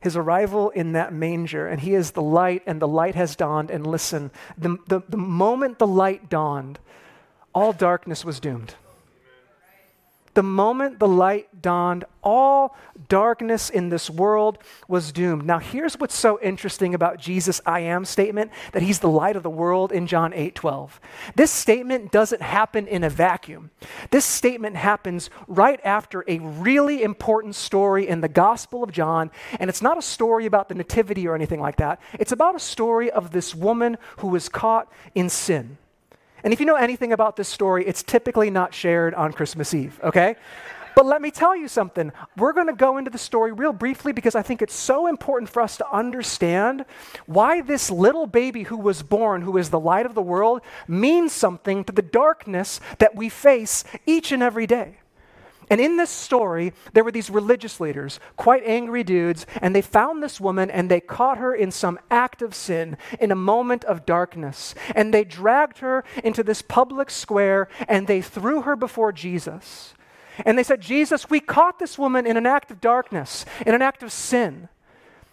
His 0.00 0.16
arrival 0.16 0.70
in 0.70 0.92
that 0.92 1.12
manger, 1.12 1.66
and 1.66 1.80
He 1.80 1.94
is 1.94 2.12
the 2.12 2.22
light, 2.22 2.62
and 2.66 2.80
the 2.80 2.88
light 2.88 3.14
has 3.14 3.36
dawned. 3.36 3.70
And 3.70 3.86
listen, 3.86 4.30
the, 4.56 4.78
the, 4.88 5.02
the 5.08 5.18
moment 5.18 5.78
the 5.78 5.86
light 5.86 6.30
dawned, 6.30 6.78
all 7.54 7.72
darkness 7.72 8.24
was 8.24 8.40
doomed. 8.40 8.74
The 10.34 10.42
moment 10.44 11.00
the 11.00 11.08
light 11.08 11.60
dawned, 11.60 12.04
all 12.22 12.76
darkness 13.08 13.68
in 13.68 13.88
this 13.88 14.08
world 14.08 14.58
was 14.86 15.10
doomed. 15.10 15.44
Now, 15.44 15.58
here's 15.58 15.98
what's 15.98 16.14
so 16.14 16.38
interesting 16.40 16.94
about 16.94 17.18
Jesus' 17.18 17.60
I 17.66 17.80
am 17.80 18.04
statement 18.04 18.52
that 18.72 18.82
he's 18.82 19.00
the 19.00 19.08
light 19.08 19.34
of 19.34 19.42
the 19.42 19.50
world 19.50 19.90
in 19.90 20.06
John 20.06 20.32
8 20.32 20.54
12. 20.54 21.00
This 21.34 21.50
statement 21.50 22.12
doesn't 22.12 22.42
happen 22.42 22.86
in 22.86 23.02
a 23.02 23.10
vacuum. 23.10 23.70
This 24.10 24.24
statement 24.24 24.76
happens 24.76 25.30
right 25.48 25.80
after 25.84 26.24
a 26.28 26.38
really 26.38 27.02
important 27.02 27.56
story 27.56 28.06
in 28.06 28.20
the 28.20 28.28
Gospel 28.28 28.84
of 28.84 28.92
John, 28.92 29.32
and 29.58 29.68
it's 29.68 29.82
not 29.82 29.98
a 29.98 30.02
story 30.02 30.46
about 30.46 30.68
the 30.68 30.74
Nativity 30.74 31.26
or 31.26 31.34
anything 31.34 31.60
like 31.60 31.76
that. 31.76 32.00
It's 32.18 32.32
about 32.32 32.54
a 32.54 32.60
story 32.60 33.10
of 33.10 33.32
this 33.32 33.54
woman 33.54 33.98
who 34.18 34.28
was 34.28 34.48
caught 34.48 34.90
in 35.14 35.28
sin. 35.28 35.78
And 36.44 36.52
if 36.52 36.60
you 36.60 36.66
know 36.66 36.76
anything 36.76 37.12
about 37.12 37.36
this 37.36 37.48
story, 37.48 37.86
it's 37.86 38.02
typically 38.02 38.50
not 38.50 38.74
shared 38.74 39.14
on 39.14 39.32
Christmas 39.32 39.74
Eve, 39.74 39.98
okay? 40.02 40.36
But 40.96 41.06
let 41.06 41.22
me 41.22 41.30
tell 41.30 41.56
you 41.56 41.68
something. 41.68 42.12
We're 42.36 42.52
going 42.52 42.66
to 42.66 42.72
go 42.72 42.98
into 42.98 43.10
the 43.10 43.18
story 43.18 43.52
real 43.52 43.72
briefly 43.72 44.12
because 44.12 44.34
I 44.34 44.42
think 44.42 44.60
it's 44.60 44.74
so 44.74 45.06
important 45.06 45.48
for 45.48 45.62
us 45.62 45.76
to 45.78 45.90
understand 45.90 46.84
why 47.26 47.60
this 47.60 47.90
little 47.90 48.26
baby 48.26 48.64
who 48.64 48.76
was 48.76 49.02
born, 49.02 49.42
who 49.42 49.56
is 49.56 49.70
the 49.70 49.80
light 49.80 50.06
of 50.06 50.14
the 50.14 50.22
world, 50.22 50.62
means 50.88 51.32
something 51.32 51.84
to 51.84 51.92
the 51.92 52.02
darkness 52.02 52.80
that 52.98 53.14
we 53.14 53.28
face 53.28 53.84
each 54.06 54.32
and 54.32 54.42
every 54.42 54.66
day. 54.66 54.99
And 55.70 55.80
in 55.80 55.96
this 55.96 56.10
story, 56.10 56.72
there 56.92 57.04
were 57.04 57.12
these 57.12 57.30
religious 57.30 57.78
leaders, 57.78 58.18
quite 58.36 58.64
angry 58.66 59.04
dudes, 59.04 59.46
and 59.62 59.74
they 59.74 59.82
found 59.82 60.20
this 60.20 60.40
woman 60.40 60.68
and 60.68 60.90
they 60.90 61.00
caught 61.00 61.38
her 61.38 61.54
in 61.54 61.70
some 61.70 62.00
act 62.10 62.42
of 62.42 62.56
sin, 62.56 62.96
in 63.20 63.30
a 63.30 63.36
moment 63.36 63.84
of 63.84 64.04
darkness. 64.04 64.74
And 64.96 65.14
they 65.14 65.22
dragged 65.22 65.78
her 65.78 66.04
into 66.24 66.42
this 66.42 66.60
public 66.60 67.08
square 67.08 67.68
and 67.86 68.08
they 68.08 68.20
threw 68.20 68.62
her 68.62 68.74
before 68.74 69.12
Jesus. 69.12 69.94
And 70.44 70.58
they 70.58 70.64
said, 70.64 70.80
Jesus, 70.80 71.30
we 71.30 71.38
caught 71.38 71.78
this 71.78 71.96
woman 71.96 72.26
in 72.26 72.36
an 72.36 72.46
act 72.46 72.72
of 72.72 72.80
darkness, 72.80 73.46
in 73.64 73.74
an 73.74 73.82
act 73.82 74.02
of 74.02 74.10
sin. 74.10 74.68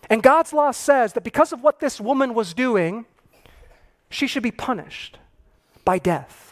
And 0.10 0.22
God's 0.22 0.54
law 0.54 0.70
says 0.72 1.14
that 1.14 1.24
because 1.24 1.52
of 1.52 1.64
what 1.64 1.80
this 1.80 2.00
woman 2.00 2.36
was 2.36 2.54
doing, 2.54 3.06
she 4.10 4.28
should 4.28 4.44
be 4.44 4.52
punished 4.52 5.18
by 5.84 5.98
death. 5.98 6.47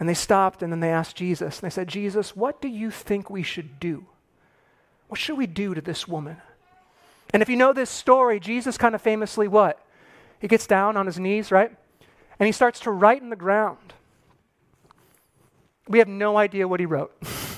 And 0.00 0.08
they 0.08 0.14
stopped 0.14 0.62
and 0.62 0.72
then 0.72 0.80
they 0.80 0.90
asked 0.90 1.16
Jesus, 1.16 1.58
and 1.58 1.70
they 1.70 1.74
said, 1.74 1.88
Jesus, 1.88 2.36
what 2.36 2.60
do 2.60 2.68
you 2.68 2.90
think 2.90 3.28
we 3.28 3.42
should 3.42 3.80
do? 3.80 4.06
What 5.08 5.18
should 5.18 5.38
we 5.38 5.46
do 5.46 5.74
to 5.74 5.80
this 5.80 6.06
woman? 6.06 6.36
And 7.32 7.42
if 7.42 7.48
you 7.48 7.56
know 7.56 7.72
this 7.72 7.90
story, 7.90 8.40
Jesus 8.40 8.78
kind 8.78 8.94
of 8.94 9.02
famously 9.02 9.48
what? 9.48 9.84
He 10.40 10.48
gets 10.48 10.66
down 10.66 10.96
on 10.96 11.06
his 11.06 11.18
knees, 11.18 11.50
right? 11.50 11.74
And 12.38 12.46
he 12.46 12.52
starts 12.52 12.80
to 12.80 12.90
write 12.90 13.22
in 13.22 13.30
the 13.30 13.36
ground. 13.36 13.92
We 15.88 15.98
have 15.98 16.08
no 16.08 16.36
idea 16.36 16.68
what 16.68 16.80
he 16.80 16.86
wrote. 16.86 17.12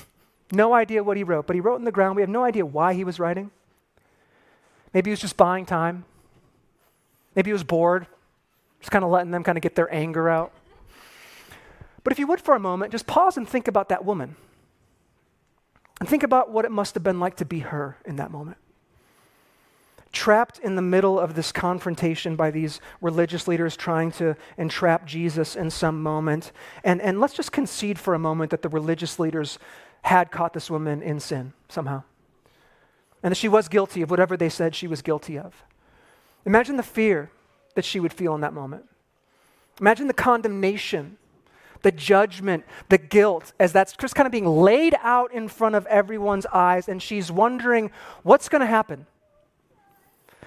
no 0.51 0.73
idea 0.73 1.03
what 1.03 1.17
he 1.17 1.23
wrote, 1.23 1.45
but 1.47 1.55
he 1.55 1.59
wrote 1.59 1.75
in 1.77 1.85
the 1.85 1.91
ground. 1.91 2.15
We 2.15 2.21
have 2.21 2.29
no 2.29 2.43
idea 2.43 2.65
why 2.65 2.93
he 2.93 3.03
was 3.03 3.19
writing. 3.19 3.51
Maybe 4.93 5.09
he 5.09 5.11
was 5.11 5.21
just 5.21 5.37
buying 5.37 5.65
time. 5.65 6.05
Maybe 7.35 7.49
he 7.49 7.53
was 7.53 7.63
bored, 7.63 8.07
just 8.79 8.91
kind 8.91 9.05
of 9.05 9.11
letting 9.11 9.31
them 9.31 9.43
kind 9.43 9.57
of 9.57 9.61
get 9.61 9.75
their 9.75 9.93
anger 9.93 10.27
out. 10.27 10.51
But 12.03 12.13
if 12.13 12.19
you 12.19 12.27
would 12.27 12.41
for 12.41 12.55
a 12.55 12.59
moment, 12.59 12.91
just 12.91 13.07
pause 13.07 13.37
and 13.37 13.47
think 13.47 13.67
about 13.67 13.89
that 13.89 14.03
woman. 14.05 14.35
And 15.99 16.09
think 16.09 16.23
about 16.23 16.49
what 16.49 16.65
it 16.65 16.71
must 16.71 16.95
have 16.95 17.03
been 17.03 17.19
like 17.19 17.35
to 17.37 17.45
be 17.45 17.59
her 17.59 17.97
in 18.05 18.15
that 18.15 18.31
moment. 18.31 18.57
trapped 20.11 20.59
in 20.59 20.75
the 20.75 20.81
middle 20.81 21.19
of 21.19 21.35
this 21.35 21.51
confrontation 21.51 22.35
by 22.35 22.51
these 22.51 22.81
religious 22.99 23.47
leaders 23.47 23.77
trying 23.77 24.11
to 24.11 24.35
entrap 24.57 25.05
Jesus 25.05 25.55
in 25.55 25.69
some 25.69 26.03
moment. 26.03 26.51
And, 26.83 27.01
and 27.01 27.19
let's 27.19 27.33
just 27.33 27.51
concede 27.51 27.97
for 27.97 28.13
a 28.13 28.19
moment 28.19 28.51
that 28.51 28.61
the 28.61 28.69
religious 28.69 29.19
leaders 29.19 29.57
had 30.03 30.31
caught 30.31 30.53
this 30.53 30.69
woman 30.69 31.01
in 31.01 31.19
sin 31.19 31.53
somehow. 31.69 32.03
And 33.23 33.31
that 33.31 33.37
she 33.37 33.47
was 33.47 33.67
guilty 33.67 34.01
of 34.01 34.09
whatever 34.09 34.35
they 34.35 34.49
said 34.49 34.75
she 34.75 34.87
was 34.87 35.01
guilty 35.01 35.37
of. 35.37 35.63
Imagine 36.45 36.75
the 36.75 36.83
fear 36.83 37.29
that 37.75 37.85
she 37.85 37.99
would 37.99 38.13
feel 38.13 38.35
in 38.35 38.41
that 38.41 38.53
moment. 38.53 38.85
Imagine 39.79 40.07
the 40.07 40.13
condemnation, 40.13 41.17
the 41.81 41.91
judgment, 41.91 42.63
the 42.89 42.97
guilt, 42.97 43.53
as 43.59 43.73
that's 43.73 43.93
just 43.93 44.15
kind 44.15 44.25
of 44.25 44.31
being 44.31 44.47
laid 44.47 44.95
out 45.01 45.33
in 45.33 45.47
front 45.47 45.75
of 45.75 45.85
everyone's 45.87 46.45
eyes, 46.47 46.87
and 46.87 47.01
she's 47.01 47.31
wondering 47.31 47.91
what's 48.23 48.49
going 48.49 48.61
to 48.61 48.67
happen. 48.67 49.05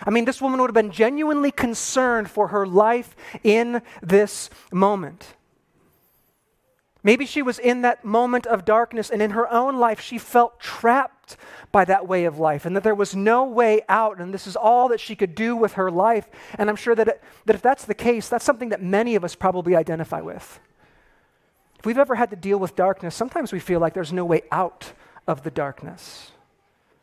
I 0.03 0.11
mean, 0.11 0.25
this 0.25 0.41
woman 0.41 0.61
would 0.61 0.69
have 0.69 0.75
been 0.75 0.91
genuinely 0.91 1.50
concerned 1.50 2.29
for 2.31 2.49
her 2.49 2.67
life 2.67 3.17
in 3.43 3.83
this 4.03 4.50
moment. 4.73 5.35
Maybe 7.03 7.26
she 7.26 7.43
was 7.43 7.59
in 7.59 7.83
that 7.83 8.05
moment 8.05 8.47
of 8.47 8.64
darkness, 8.64 9.11
and 9.11 9.21
in 9.21 9.33
her 9.33 9.50
own 9.53 9.76
life, 9.76 10.00
she 10.00 10.17
felt 10.17 10.59
trapped 10.59 11.37
by 11.71 11.85
that 11.85 12.09
way 12.09 12.25
of 12.25 12.38
life, 12.38 12.64
and 12.64 12.75
that 12.76 12.83
there 12.83 12.95
was 12.95 13.14
no 13.14 13.45
way 13.45 13.83
out, 13.88 14.21
and 14.21 14.33
this 14.33 14.47
is 14.47 14.57
all 14.57 14.88
that 14.88 15.00
she 15.00 15.14
could 15.14 15.35
do 15.35 15.55
with 15.55 15.75
her 15.75 15.91
life. 15.91 16.31
And 16.59 16.71
I'm 16.71 16.76
sure 16.76 16.95
that, 16.95 17.09
it, 17.09 17.23
that 17.45 17.57
if 17.57 17.62
that's 17.62 17.85
the 17.85 17.95
case, 17.95 18.29
that's 18.29 18.45
something 18.45 18.71
that 18.71 18.83
many 18.83 19.17
of 19.17 19.25
us 19.25 19.35
probably 19.35 19.76
identify 19.76 20.23
with. 20.23 20.61
If 21.85 21.87
we've 21.87 21.99
ever 21.99 22.14
had 22.14 22.31
to 22.31 22.37
deal 22.37 22.57
with 22.57 22.76
darkness, 22.76 23.14
sometimes 23.14 23.53
we 23.53 23.59
feel 23.59 23.79
like 23.79 23.93
there's 23.93 24.11
no 24.11 24.25
way 24.25 24.41
out 24.50 24.95
of 25.26 25.43
the 25.43 25.50
darkness 25.50 26.31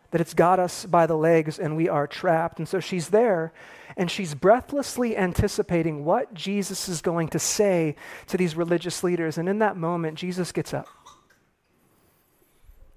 that 0.10 0.20
it's 0.20 0.34
got 0.34 0.60
us 0.60 0.88
by 0.88 1.06
the 1.06 1.16
legs 1.16 1.60
and 1.60 1.78
we 1.78 1.88
are 1.88 2.08
trapped. 2.08 2.58
And 2.58 2.68
so 2.68 2.80
she's 2.80 3.10
there 3.10 3.54
and 3.96 4.10
she's 4.10 4.34
breathlessly 4.34 5.16
anticipating 5.16 6.04
what 6.04 6.34
Jesus 6.34 6.90
is 6.90 7.00
going 7.00 7.28
to 7.28 7.38
say 7.38 7.96
to 8.26 8.38
these 8.38 8.56
religious 8.56 9.04
leaders. 9.04 9.38
And 9.38 9.48
in 9.48 9.60
that 9.60 9.78
moment, 9.78 10.18
Jesus 10.18 10.52
gets 10.52 10.74
up. 10.74 10.88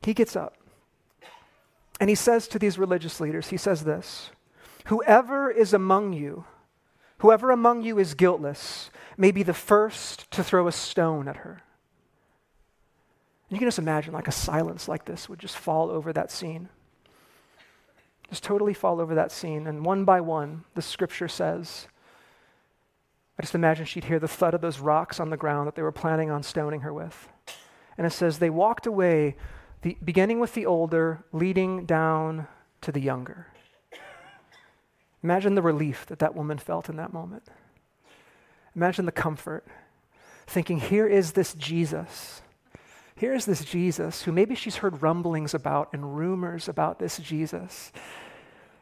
He 0.00 0.14
gets 0.14 0.37
up. 0.37 0.57
And 2.00 2.09
he 2.09 2.17
says 2.17 2.49
to 2.49 2.59
these 2.59 2.79
religious 2.79 3.21
leaders, 3.21 3.49
he 3.49 3.59
says 3.59 3.85
this 3.85 4.31
Whoever 4.87 5.50
is 5.50 5.75
among 5.75 6.14
you, 6.14 6.47
whoever 7.19 7.50
among 7.50 7.83
you 7.83 7.99
is 7.99 8.14
guiltless, 8.14 8.88
may 9.19 9.31
be 9.31 9.43
the 9.43 9.53
first 9.53 10.31
to 10.31 10.43
throw 10.43 10.67
a 10.67 10.73
stone 10.73 11.29
at 11.29 11.37
her. 11.37 11.61
You 13.55 13.61
can 13.61 13.69
just 13.69 13.79
imagine 13.79 14.13
like 14.13 14.29
a 14.29 14.33
silence 14.33 14.89
like 14.89 15.05
this 15.05 15.29
would 15.29 15.39
just 15.39 15.57
fall 15.57 15.91
over 15.91 16.13
that 16.13 16.31
scene 16.31 16.69
just 18.35 18.43
totally 18.43 18.75
fall 18.75 19.01
over 19.01 19.15
that 19.15 19.31
scene. 19.31 19.67
And 19.67 19.85
one 19.85 20.05
by 20.05 20.21
one, 20.21 20.65
the 20.75 20.83
scripture 20.83 21.29
says, 21.29 21.87
I 23.39 23.43
just 23.43 23.55
imagine 23.55 23.87
she'd 23.87 24.05
hear 24.05 24.19
the 24.19 24.29
thud 24.29 24.55
of 24.55 24.61
those 24.61 24.79
rocks 24.79 25.21
on 25.21 25.31
the 25.31 25.37
ground 25.37 25.67
that 25.67 25.75
they 25.75 25.83
were 25.83 25.93
planning 25.93 26.31
on 26.31 26.43
stoning 26.43 26.81
her 26.81 26.93
with. 26.93 27.29
And 27.97 28.07
it 28.07 28.13
says, 28.13 28.39
they 28.39 28.51
walked 28.51 28.87
away, 28.87 29.37
the, 29.83 29.97
beginning 30.05 30.41
with 30.41 30.55
the 30.55 30.67
older, 30.67 31.25
leading 31.33 31.87
down 31.87 32.49
to 32.81 32.91
the 32.91 33.01
younger. 33.01 33.47
Imagine 35.23 35.55
the 35.55 35.63
relief 35.63 36.05
that 36.07 36.19
that 36.19 36.35
woman 36.35 36.59
felt 36.59 36.89
in 36.89 36.97
that 36.97 37.13
moment. 37.13 37.45
Imagine 38.75 39.07
the 39.07 39.13
comfort, 39.13 39.65
thinking, 40.47 40.79
here 40.79 41.07
is 41.07 41.33
this 41.33 41.55
Jesus 41.55 42.43
Here's 43.16 43.47
this 43.47 43.64
Jesus 43.64 44.23
who 44.23 44.33
maybe 44.33 44.54
she's 44.54 44.76
heard 44.76 45.02
rumblings 45.02 45.54
about 45.54 45.90
and 45.92 46.16
rumors 46.16 46.68
about 46.68 46.99
this 46.99 47.18
Jesus. 47.18 47.92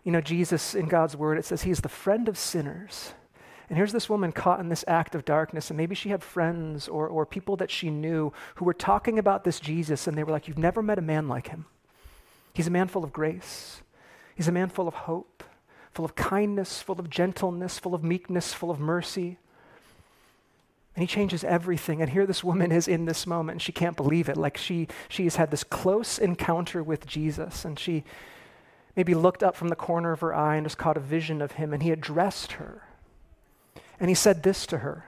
You 0.04 0.12
know, 0.12 0.20
Jesus 0.20 0.74
in 0.74 0.88
God's 0.88 1.16
word, 1.16 1.38
it 1.38 1.44
says 1.44 1.62
he's 1.62 1.80
the 1.80 1.88
friend 1.88 2.28
of 2.28 2.38
sinners. 2.38 3.12
And 3.68 3.76
here's 3.76 3.92
this 3.92 4.10
woman 4.10 4.32
caught 4.32 4.60
in 4.60 4.68
this 4.68 4.84
act 4.86 5.14
of 5.14 5.24
darkness, 5.24 5.70
and 5.70 5.76
maybe 5.76 5.94
she 5.94 6.10
had 6.10 6.22
friends 6.22 6.88
or, 6.88 7.08
or 7.08 7.24
people 7.24 7.56
that 7.56 7.70
she 7.70 7.88
knew 7.88 8.32
who 8.56 8.64
were 8.64 8.74
talking 8.74 9.18
about 9.18 9.44
this 9.44 9.60
Jesus, 9.60 10.06
and 10.06 10.16
they 10.16 10.24
were 10.24 10.32
like, 10.32 10.48
You've 10.48 10.58
never 10.58 10.82
met 10.82 10.98
a 10.98 11.02
man 11.02 11.28
like 11.28 11.48
him. 11.48 11.66
He's 12.52 12.66
a 12.66 12.70
man 12.70 12.88
full 12.88 13.04
of 13.04 13.12
grace, 13.12 13.82
he's 14.34 14.48
a 14.48 14.52
man 14.52 14.68
full 14.68 14.88
of 14.88 14.94
hope, 14.94 15.42
full 15.92 16.04
of 16.04 16.14
kindness, 16.14 16.82
full 16.82 16.98
of 16.98 17.08
gentleness, 17.08 17.78
full 17.78 17.94
of 17.94 18.02
meekness, 18.04 18.52
full 18.52 18.70
of 18.70 18.80
mercy. 18.80 19.38
And 20.94 21.02
he 21.02 21.06
changes 21.06 21.42
everything. 21.42 22.02
And 22.02 22.10
here 22.10 22.26
this 22.26 22.44
woman 22.44 22.70
is 22.70 22.86
in 22.86 23.06
this 23.06 23.26
moment, 23.26 23.54
and 23.56 23.62
she 23.62 23.72
can't 23.72 23.96
believe 23.96 24.28
it. 24.28 24.36
Like 24.36 24.56
she, 24.56 24.88
she 25.08 25.24
has 25.24 25.36
had 25.36 25.50
this 25.50 25.64
close 25.64 26.18
encounter 26.18 26.82
with 26.82 27.06
Jesus, 27.06 27.64
and 27.64 27.78
she 27.78 28.04
maybe 28.94 29.14
looked 29.14 29.42
up 29.42 29.56
from 29.56 29.68
the 29.68 29.76
corner 29.76 30.12
of 30.12 30.20
her 30.20 30.34
eye 30.34 30.56
and 30.56 30.66
just 30.66 30.78
caught 30.78 30.98
a 30.98 31.00
vision 31.00 31.40
of 31.40 31.52
him, 31.52 31.72
and 31.72 31.82
he 31.82 31.90
addressed 31.90 32.52
her. 32.52 32.82
And 33.98 34.10
he 34.10 34.14
said 34.14 34.42
this 34.42 34.66
to 34.66 34.78
her 34.78 35.06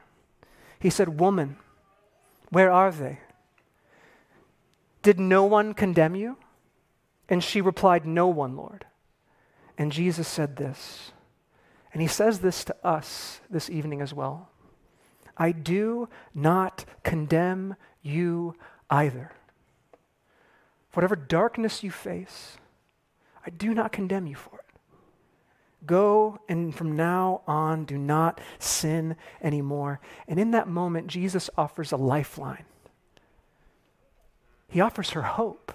He 0.78 0.88
said, 0.88 1.20
Woman, 1.20 1.56
where 2.50 2.70
are 2.70 2.90
they? 2.90 3.18
Did 5.02 5.20
no 5.20 5.44
one 5.44 5.74
condemn 5.74 6.14
you? 6.14 6.38
And 7.28 7.44
she 7.44 7.60
replied, 7.60 8.06
No 8.06 8.26
one, 8.28 8.56
Lord. 8.56 8.86
And 9.76 9.92
Jesus 9.92 10.28
said 10.28 10.56
this. 10.56 11.12
And 11.92 12.00
he 12.00 12.08
says 12.08 12.40
this 12.40 12.64
to 12.64 12.76
us 12.86 13.40
this 13.50 13.68
evening 13.68 14.00
as 14.00 14.14
well. 14.14 14.48
I 15.36 15.52
do 15.52 16.08
not 16.34 16.84
condemn 17.02 17.76
you 18.02 18.54
either. 18.90 19.32
Whatever 20.92 21.16
darkness 21.16 21.82
you 21.82 21.90
face, 21.90 22.56
I 23.44 23.50
do 23.50 23.74
not 23.74 23.92
condemn 23.92 24.26
you 24.26 24.36
for 24.36 24.58
it. 24.58 24.64
Go 25.86 26.38
and 26.48 26.74
from 26.74 26.96
now 26.96 27.42
on, 27.46 27.84
do 27.84 27.98
not 27.98 28.40
sin 28.58 29.16
anymore. 29.42 30.00
And 30.26 30.38
in 30.38 30.52
that 30.52 30.68
moment, 30.68 31.08
Jesus 31.08 31.50
offers 31.58 31.92
a 31.92 31.96
lifeline. 31.96 32.64
He 34.68 34.80
offers 34.80 35.10
her 35.10 35.22
hope. 35.22 35.72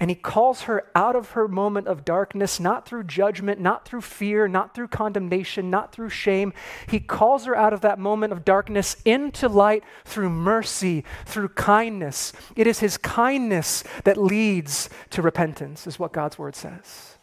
And 0.00 0.10
he 0.10 0.14
calls 0.14 0.62
her 0.62 0.86
out 0.94 1.16
of 1.16 1.30
her 1.30 1.48
moment 1.48 1.88
of 1.88 2.04
darkness, 2.04 2.60
not 2.60 2.86
through 2.86 3.04
judgment, 3.04 3.60
not 3.60 3.84
through 3.84 4.02
fear, 4.02 4.46
not 4.46 4.72
through 4.72 4.88
condemnation, 4.88 5.70
not 5.70 5.92
through 5.92 6.10
shame. 6.10 6.52
He 6.88 7.00
calls 7.00 7.46
her 7.46 7.56
out 7.56 7.72
of 7.72 7.80
that 7.80 7.98
moment 7.98 8.32
of 8.32 8.44
darkness 8.44 8.96
into 9.04 9.48
light 9.48 9.82
through 10.04 10.30
mercy, 10.30 11.04
through 11.26 11.48
kindness. 11.48 12.32
It 12.54 12.68
is 12.68 12.78
his 12.78 12.96
kindness 12.96 13.82
that 14.04 14.16
leads 14.16 14.88
to 15.10 15.20
repentance, 15.20 15.86
is 15.86 15.98
what 15.98 16.12
God's 16.12 16.38
word 16.38 16.54
says. 16.54 17.16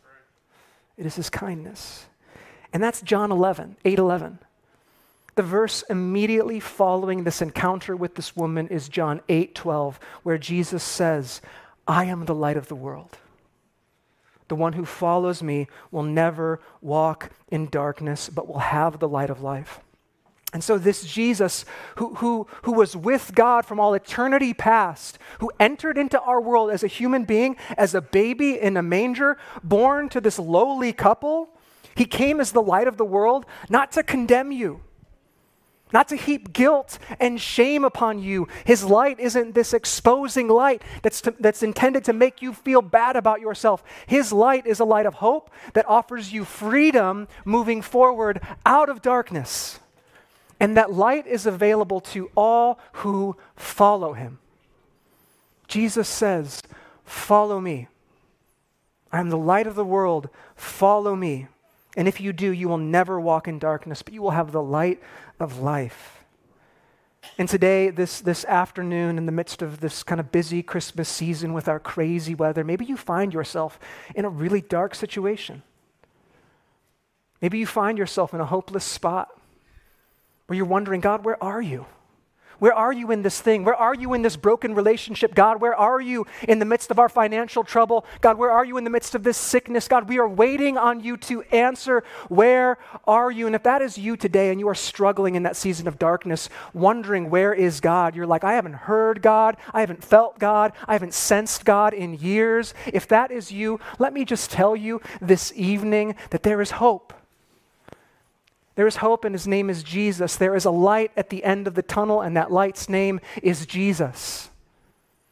It 0.97 1.05
is 1.05 1.15
his 1.15 1.29
kindness. 1.29 2.05
And 2.73 2.83
that's 2.83 3.01
John 3.01 3.31
11, 3.31 3.77
8 3.85 3.99
11. 3.99 4.39
The 5.35 5.43
verse 5.43 5.83
immediately 5.89 6.61
following 6.61 7.23
this 7.23 7.41
encounter 7.41 7.95
with 7.95 8.15
this 8.15 8.35
woman 8.35 8.67
is 8.69 8.87
John 8.89 9.21
8 9.27 9.53
12, 9.55 9.99
where 10.23 10.37
Jesus 10.37 10.83
says, 10.83 11.41
I 11.87 12.05
am 12.05 12.25
the 12.25 12.35
light 12.35 12.57
of 12.57 12.67
the 12.67 12.75
world. 12.75 13.17
The 14.47 14.55
one 14.55 14.73
who 14.73 14.85
follows 14.85 15.41
me 15.41 15.67
will 15.91 16.03
never 16.03 16.59
walk 16.81 17.31
in 17.49 17.67
darkness, 17.67 18.29
but 18.29 18.47
will 18.47 18.59
have 18.59 18.99
the 18.99 19.07
light 19.07 19.29
of 19.29 19.41
life. 19.41 19.79
And 20.53 20.63
so, 20.63 20.77
this 20.77 21.03
Jesus, 21.03 21.65
who, 21.95 22.15
who, 22.15 22.47
who 22.61 22.71
was 22.71 22.95
with 22.95 23.35
God 23.35 23.65
from 23.65 23.79
all 23.79 23.93
eternity 23.93 24.53
past, 24.53 25.19
who 25.39 25.51
entered 25.59 25.97
into 25.97 26.19
our 26.21 26.39
world 26.39 26.71
as 26.71 26.81
a 26.81 26.87
human 26.87 27.25
being, 27.25 27.57
as 27.77 27.93
a 27.93 28.01
baby 28.01 28.57
in 28.57 28.77
a 28.77 28.81
manger, 28.81 29.37
born 29.63 30.07
to 30.09 30.21
this 30.21 30.39
lowly 30.39 30.93
couple, 30.93 31.49
he 31.95 32.05
came 32.05 32.39
as 32.39 32.51
the 32.51 32.61
light 32.61 32.87
of 32.87 32.95
the 32.97 33.03
world, 33.03 33.45
not 33.69 33.91
to 33.93 34.03
condemn 34.03 34.51
you, 34.51 34.79
not 35.93 36.07
to 36.09 36.15
heap 36.15 36.51
guilt 36.51 36.97
and 37.19 37.39
shame 37.39 37.85
upon 37.85 38.19
you. 38.19 38.47
His 38.65 38.83
light 38.83 39.19
isn't 39.19 39.53
this 39.53 39.73
exposing 39.73 40.47
light 40.47 40.81
that's, 41.01 41.21
to, 41.21 41.35
that's 41.39 41.63
intended 41.63 42.03
to 42.05 42.13
make 42.13 42.41
you 42.41 42.53
feel 42.53 42.81
bad 42.81 43.15
about 43.15 43.39
yourself. 43.39 43.83
His 44.07 44.33
light 44.33 44.65
is 44.65 44.79
a 44.79 44.85
light 44.85 45.05
of 45.05 45.15
hope 45.15 45.51
that 45.73 45.87
offers 45.87 46.33
you 46.33 46.43
freedom 46.43 47.27
moving 47.45 47.81
forward 47.81 48.41
out 48.65 48.89
of 48.89 49.01
darkness. 49.01 49.79
And 50.59 50.75
that 50.77 50.91
light 50.91 51.27
is 51.27 51.45
available 51.45 51.99
to 52.01 52.31
all 52.35 52.79
who 52.93 53.37
follow 53.55 54.13
him. 54.13 54.39
Jesus 55.67 56.07
says, 56.07 56.61
Follow 57.03 57.59
me. 57.59 57.87
I 59.11 59.19
am 59.19 59.29
the 59.29 59.37
light 59.37 59.67
of 59.67 59.75
the 59.75 59.85
world. 59.85 60.29
Follow 60.55 61.15
me. 61.15 61.47
And 61.95 62.07
if 62.07 62.19
you 62.19 62.33
do, 62.33 62.51
you 62.51 62.67
will 62.67 62.77
never 62.77 63.19
walk 63.19 63.47
in 63.47 63.59
darkness, 63.59 64.01
but 64.01 64.13
you 64.13 64.21
will 64.21 64.31
have 64.31 64.51
the 64.51 64.61
light 64.61 65.01
of 65.39 65.59
life. 65.59 66.23
And 67.37 67.49
today, 67.49 67.89
this, 67.89 68.21
this 68.21 68.45
afternoon, 68.45 69.17
in 69.17 69.25
the 69.25 69.31
midst 69.31 69.61
of 69.61 69.79
this 69.79 70.03
kind 70.03 70.19
of 70.19 70.31
busy 70.31 70.61
Christmas 70.61 71.09
season 71.09 71.53
with 71.53 71.67
our 71.67 71.79
crazy 71.79 72.35
weather, 72.35 72.63
maybe 72.63 72.85
you 72.85 72.97
find 72.97 73.33
yourself 73.33 73.79
in 74.13 74.25
a 74.25 74.29
really 74.29 74.61
dark 74.61 74.93
situation. 74.93 75.63
Maybe 77.41 77.57
you 77.57 77.65
find 77.65 77.97
yourself 77.97 78.33
in 78.33 78.39
a 78.39 78.45
hopeless 78.45 78.85
spot 78.85 79.29
where 80.47 80.57
you're 80.57 80.65
wondering, 80.65 81.01
God, 81.01 81.25
where 81.25 81.41
are 81.43 81.61
you? 81.61 81.85
Where 82.59 82.73
are 82.73 82.93
you 82.93 83.11
in 83.11 83.21
this 83.21 83.41
thing? 83.41 83.63
Where 83.63 83.75
are 83.75 83.95
you 83.95 84.13
in 84.13 84.21
this 84.21 84.37
broken 84.37 84.75
relationship? 84.75 85.35
God, 85.35 85.61
where 85.61 85.75
are 85.75 86.01
you 86.01 86.25
in 86.47 86.59
the 86.59 86.65
midst 86.65 86.91
of 86.91 86.99
our 86.99 87.09
financial 87.09 87.63
trouble? 87.63 88.05
God, 88.21 88.37
where 88.37 88.51
are 88.51 88.65
you 88.65 88.77
in 88.77 88.83
the 88.83 88.89
midst 88.89 89.15
of 89.15 89.23
this 89.23 89.37
sickness? 89.37 89.87
God, 89.87 90.09
we 90.09 90.19
are 90.19 90.27
waiting 90.27 90.77
on 90.77 91.01
you 91.01 91.17
to 91.17 91.41
answer. 91.43 92.03
Where 92.29 92.77
are 93.05 93.31
you? 93.31 93.47
And 93.47 93.55
if 93.55 93.63
that 93.63 93.81
is 93.81 93.97
you 93.97 94.17
today 94.17 94.51
and 94.51 94.59
you 94.59 94.67
are 94.67 94.75
struggling 94.75 95.35
in 95.35 95.43
that 95.43 95.55
season 95.55 95.87
of 95.87 95.99
darkness, 95.99 96.49
wondering 96.73 97.29
where 97.29 97.53
is 97.53 97.79
God, 97.79 98.15
you're 98.15 98.27
like, 98.27 98.43
I 98.43 98.53
haven't 98.53 98.73
heard 98.73 99.21
God. 99.21 99.57
I 99.73 99.81
haven't 99.81 100.03
felt 100.03 100.39
God. 100.39 100.73
I 100.87 100.93
haven't 100.93 101.13
sensed 101.13 101.65
God 101.65 101.93
in 101.93 102.13
years. 102.15 102.73
If 102.87 103.07
that 103.09 103.31
is 103.31 103.51
you, 103.51 103.79
let 103.99 104.13
me 104.13 104.25
just 104.25 104.51
tell 104.51 104.75
you 104.75 105.01
this 105.21 105.51
evening 105.55 106.15
that 106.29 106.43
there 106.43 106.61
is 106.61 106.71
hope. 106.71 107.13
There 108.75 108.87
is 108.87 108.97
hope, 108.97 109.23
and 109.25 109.33
his 109.33 109.47
name 109.47 109.69
is 109.69 109.83
Jesus. 109.83 110.35
There 110.35 110.55
is 110.55 110.65
a 110.65 110.71
light 110.71 111.11
at 111.15 111.29
the 111.29 111.43
end 111.43 111.67
of 111.67 111.75
the 111.75 111.81
tunnel, 111.81 112.21
and 112.21 112.35
that 112.35 112.51
light's 112.51 112.89
name 112.89 113.19
is 113.41 113.65
Jesus. 113.65 114.49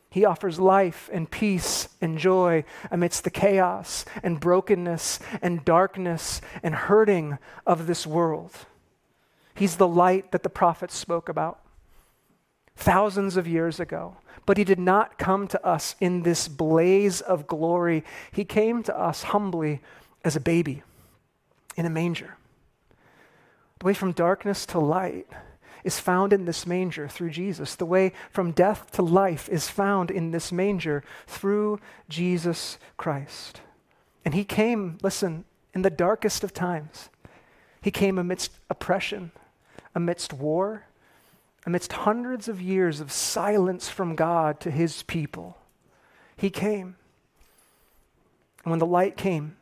He 0.09 0.25
offers 0.25 0.59
life 0.59 1.09
and 1.11 1.29
peace 1.29 1.89
and 1.99 2.17
joy 2.17 2.65
amidst 2.91 3.23
the 3.23 3.31
chaos 3.31 4.05
and 4.21 4.39
brokenness 4.39 5.19
and 5.41 5.65
darkness 5.65 6.39
and 6.61 6.75
hurting 6.75 7.39
of 7.65 7.87
this 7.87 8.05
world. 8.05 8.51
He's 9.55 9.77
the 9.77 9.87
light 9.87 10.31
that 10.31 10.43
the 10.43 10.49
prophets 10.49 10.95
spoke 10.95 11.29
about 11.29 11.59
thousands 12.75 13.37
of 13.37 13.47
years 13.47 13.79
ago. 13.79 14.17
But 14.45 14.57
he 14.57 14.63
did 14.63 14.79
not 14.79 15.17
come 15.17 15.47
to 15.47 15.65
us 15.65 15.95
in 15.99 16.23
this 16.23 16.47
blaze 16.47 17.21
of 17.21 17.47
glory. 17.47 18.03
He 18.31 18.45
came 18.45 18.83
to 18.83 18.97
us 18.97 19.23
humbly 19.23 19.81
as 20.23 20.35
a 20.35 20.41
baby 20.41 20.83
in 21.75 21.85
a 21.85 21.89
manger. 21.89 22.37
The 23.83 23.87
way 23.87 23.93
from 23.93 24.13
darkness 24.13 24.65
to 24.67 24.79
light 24.79 25.27
is 25.83 25.99
found 25.99 26.31
in 26.31 26.45
this 26.45 26.65
manger 26.65 27.09
through 27.09 27.31
Jesus. 27.31 27.75
The 27.75 27.85
way 27.85 28.13
from 28.31 28.53
death 28.53 28.89
to 28.91 29.01
life 29.01 29.49
is 29.49 29.67
found 29.67 30.09
in 30.09 30.31
this 30.31 30.53
manger 30.53 31.03
through 31.27 31.81
Jesus 32.07 32.77
Christ. 32.95 33.59
And 34.23 34.33
he 34.33 34.45
came, 34.45 34.99
listen, 35.03 35.43
in 35.73 35.81
the 35.81 35.89
darkest 35.89 36.45
of 36.45 36.53
times. 36.53 37.09
He 37.81 37.91
came 37.91 38.17
amidst 38.17 38.53
oppression, 38.69 39.33
amidst 39.93 40.31
war, 40.31 40.85
amidst 41.65 41.91
hundreds 41.91 42.47
of 42.47 42.61
years 42.61 43.01
of 43.01 43.11
silence 43.11 43.89
from 43.89 44.15
God 44.15 44.61
to 44.61 44.71
his 44.71 45.03
people. 45.03 45.57
He 46.37 46.49
came. 46.49 46.95
And 48.63 48.71
when 48.71 48.79
the 48.79 48.85
light 48.85 49.17
came, 49.17 49.57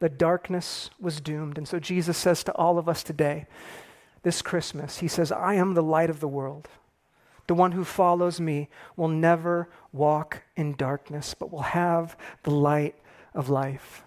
the 0.00 0.08
darkness 0.08 0.90
was 1.00 1.20
doomed. 1.20 1.58
And 1.58 1.66
so 1.66 1.78
Jesus 1.78 2.16
says 2.16 2.44
to 2.44 2.52
all 2.52 2.78
of 2.78 2.88
us 2.88 3.02
today, 3.02 3.46
this 4.22 4.42
Christmas, 4.42 4.98
He 4.98 5.08
says, 5.08 5.30
I 5.30 5.54
am 5.54 5.74
the 5.74 5.82
light 5.82 6.10
of 6.10 6.20
the 6.20 6.28
world. 6.28 6.68
The 7.46 7.54
one 7.54 7.72
who 7.72 7.84
follows 7.84 8.40
me 8.40 8.68
will 8.96 9.08
never 9.08 9.68
walk 9.92 10.42
in 10.56 10.74
darkness, 10.76 11.34
but 11.38 11.52
will 11.52 11.60
have 11.60 12.16
the 12.42 12.50
light 12.50 12.94
of 13.34 13.50
life. 13.50 14.02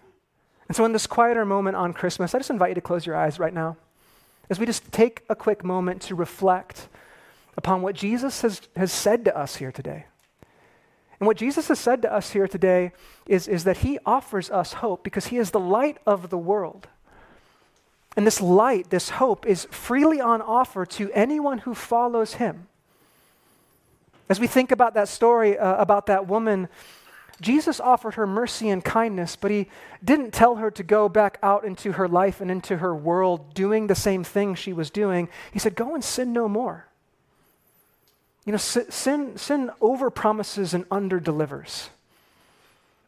And 0.67 0.76
so, 0.76 0.86
in 0.86 0.91
this 0.91 1.08
quieter 1.08 1.45
moment 1.45 1.76
on 1.76 1.93
Christmas, 1.93 2.34
I 2.34 2.39
just 2.39 2.50
invite 2.50 2.69
you 2.69 2.76
to 2.76 2.82
close 2.82 3.06
your 3.06 3.15
eyes 3.15 3.39
right 3.39 3.54
now 3.54 3.78
as 4.50 4.60
we 4.60 4.65
just 4.65 4.91
take 4.91 5.23
a 5.30 5.36
quick 5.36 5.63
moment 5.63 6.02
to 6.04 6.15
reflect 6.15 6.89
upon 7.56 7.82
what 7.82 7.95
Jesus 7.95 8.41
has, 8.41 8.62
has 8.76 8.91
said 8.91 9.26
to 9.26 9.38
us 9.38 9.58
here 9.58 9.71
today. 9.71 10.06
And 11.19 11.27
what 11.27 11.38
Jesus 11.38 11.67
has 11.69 11.80
said 11.80 12.01
to 12.03 12.13
us 12.13 12.32
here 12.32 12.47
today 12.47 12.91
is, 13.25 13.47
is 13.47 13.63
that 13.63 13.77
he 13.77 13.97
offers 14.06 14.51
us 14.51 14.73
hope 14.73 15.03
because 15.03 15.27
he 15.27 15.38
is 15.38 15.51
the 15.51 15.60
light 15.60 15.97
of 16.06 16.30
the 16.30 16.38
world. 16.38 16.88
And 18.15 18.25
this 18.25 18.41
light, 18.41 18.89
this 18.89 19.10
hope, 19.10 19.45
is 19.45 19.65
freely 19.71 20.19
on 20.21 20.41
offer 20.41 20.86
to 20.86 21.12
anyone 21.13 21.60
who 21.60 21.73
follows 21.73 22.36
him. 22.36 22.67
As 24.30 24.39
we 24.39 24.47
think 24.47 24.71
about 24.71 24.93
that 24.95 25.08
story 25.08 25.58
uh, 25.58 25.75
about 25.77 26.08
that 26.08 26.27
woman, 26.27 26.67
Jesus 27.39 27.80
offered 27.80 28.15
her 28.15 28.25
mercy 28.25 28.69
and 28.69 28.84
kindness, 28.84 29.36
but 29.36 29.51
he 29.51 29.69
didn't 30.03 30.32
tell 30.32 30.56
her 30.56 30.71
to 30.71 30.84
go 30.84 31.08
back 31.08 31.38
out 31.43 31.63
into 31.63 31.93
her 31.93 32.08
life 32.08 32.41
and 32.41 32.49
into 32.49 32.77
her 32.77 32.95
world 32.95 33.53
doing 33.53 33.88
the 33.88 33.95
same 33.95 34.23
thing 34.23 34.56
she 34.56 34.73
was 34.73 34.89
doing. 34.89 35.30
He 35.51 35.60
said, 35.60 35.75
Go 35.75 35.93
and 35.93 36.03
sin 36.03 36.34
no 36.34 36.49
more. 36.49 36.87
You 38.47 38.53
know, 38.53 38.57
sin, 38.57 39.38
sin 39.38 39.71
over 39.81 40.10
promises 40.10 40.73
and 40.73 40.86
under 40.89 41.19
delivers. 41.19 41.89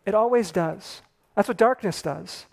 It 0.05 0.13
always 0.13 0.51
does. 0.51 1.01
That's 1.33 1.47
what 1.47 1.55
darkness 1.55 2.01
does. 2.01 2.45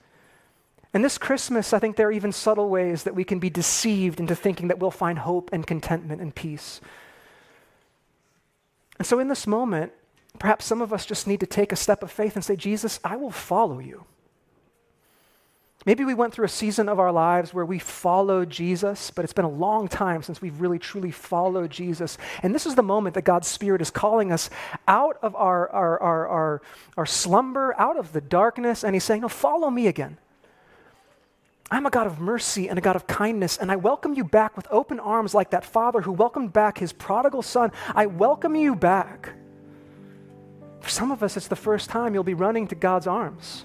And 0.95 1.05
this 1.05 1.19
Christmas, 1.19 1.73
I 1.73 1.81
think 1.81 1.97
there 1.97 2.07
are 2.07 2.13
even 2.13 2.31
subtle 2.31 2.69
ways 2.69 3.03
that 3.03 3.17
we 3.17 3.25
can 3.25 3.41
be 3.41 3.51
deceived 3.51 4.21
into 4.21 4.37
thinking 4.37 4.69
that 4.69 4.79
we'll 4.79 4.93
find 4.93 5.19
hope 5.19 5.51
and 5.53 5.67
contentment 5.67 6.23
and 6.23 6.33
peace. 6.33 6.81
And 8.99 9.07
so, 9.07 9.19
in 9.19 9.27
this 9.27 9.49
moment, 9.49 9.91
perhaps 10.39 10.65
some 10.65 10.81
of 10.81 10.93
us 10.93 11.05
just 11.05 11.27
need 11.27 11.41
to 11.41 11.47
take 11.47 11.73
a 11.73 11.77
step 11.77 12.05
of 12.05 12.13
faith 12.13 12.37
and 12.37 12.45
say, 12.45 12.55
Jesus, 12.55 13.01
I 13.03 13.17
will 13.17 13.33
follow 13.33 13.81
you. 13.81 14.05
Maybe 15.87 16.05
we 16.05 16.15
went 16.15 16.35
through 16.35 16.47
a 16.47 16.49
season 16.49 16.89
of 16.89 16.99
our 16.99 17.13
lives 17.13 17.55
where 17.55 17.65
we 17.65 17.79
followed 17.79 18.51
Jesus, 18.51 19.13
but 19.13 19.25
it's 19.25 19.33
been 19.33 19.45
a 19.45 19.49
long 19.49 19.87
time 19.87 20.21
since 20.21 20.43
we've 20.43 20.61
really 20.61 20.81
truly 20.81 21.13
followed 21.13 21.71
Jesus. 21.71 22.19
And 22.43 22.53
this 22.53 22.67
is 22.67 22.75
the 22.75 22.83
moment 22.83 23.15
that 23.15 23.23
God's 23.23 23.47
Spirit 23.47 23.81
is 23.81 23.89
calling 23.89 24.33
us 24.33 24.51
out 24.89 25.17
of 25.23 25.37
our, 25.37 25.71
our, 25.71 26.01
our, 26.01 26.27
our, 26.27 26.63
our 26.97 27.07
slumber, 27.07 27.73
out 27.79 27.97
of 27.97 28.13
the 28.13 28.21
darkness, 28.21 28.83
and 28.83 28.97
He's 28.97 29.05
saying, 29.05 29.21
No, 29.21 29.29
follow 29.29 29.71
me 29.71 29.87
again. 29.87 30.19
I'm 31.71 31.87
a 31.87 31.91
God 31.91 32.09
of 32.09 32.19
mercy 32.19 32.69
and 32.69 32.81
a 32.81 32.83
God 32.83 32.97
of 32.97 33.07
kindness, 33.07 33.57
and 33.57 33.71
I 33.71 33.77
welcome 33.77 34.13
you 34.15 34.25
back 34.25 34.57
with 34.57 34.67
open 34.73 34.99
arms 34.99 35.35
like 35.35 35.51
that 35.51 35.65
father 35.65 36.01
who 36.01 36.13
welcomed 36.13 36.53
back 36.53 36.79
his 36.79 36.93
prodigal 36.93 37.43
son. 37.43 37.71
I 37.95 38.07
welcome 38.07 38.57
you 38.57 38.75
back. 38.75 39.31
For 40.81 40.89
some 40.89 41.13
of 41.13 41.23
us, 41.23 41.37
it's 41.37 41.49
the 41.49 41.57
first 41.57 41.91
time 41.91 42.13
you'll 42.13 42.23
be 42.25 42.35
running 42.35 42.69
to 42.69 42.75
God's 42.75 43.07
arms. 43.09 43.65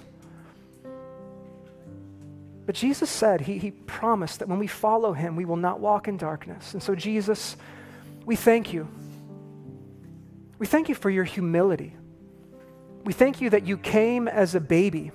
But 2.64 2.76
Jesus 2.76 3.10
said, 3.10 3.40
he, 3.40 3.58
he 3.58 3.72
promised 3.72 4.38
that 4.38 4.48
when 4.48 4.58
we 4.58 4.68
follow 4.68 5.12
him, 5.12 5.34
we 5.34 5.44
will 5.44 5.56
not 5.56 5.80
walk 5.80 6.06
in 6.06 6.16
darkness. 6.16 6.74
And 6.74 6.82
so, 6.82 6.94
Jesus, 6.94 7.56
we 8.24 8.36
thank 8.36 8.72
you. 8.72 8.86
We 10.58 10.66
thank 10.66 10.88
you 10.88 10.94
for 10.94 11.10
your 11.10 11.24
humility. 11.24 11.96
We 13.04 13.12
thank 13.12 13.40
you 13.40 13.50
that 13.50 13.66
you 13.66 13.76
came 13.76 14.28
as 14.28 14.54
a 14.54 14.60
baby, 14.60 15.10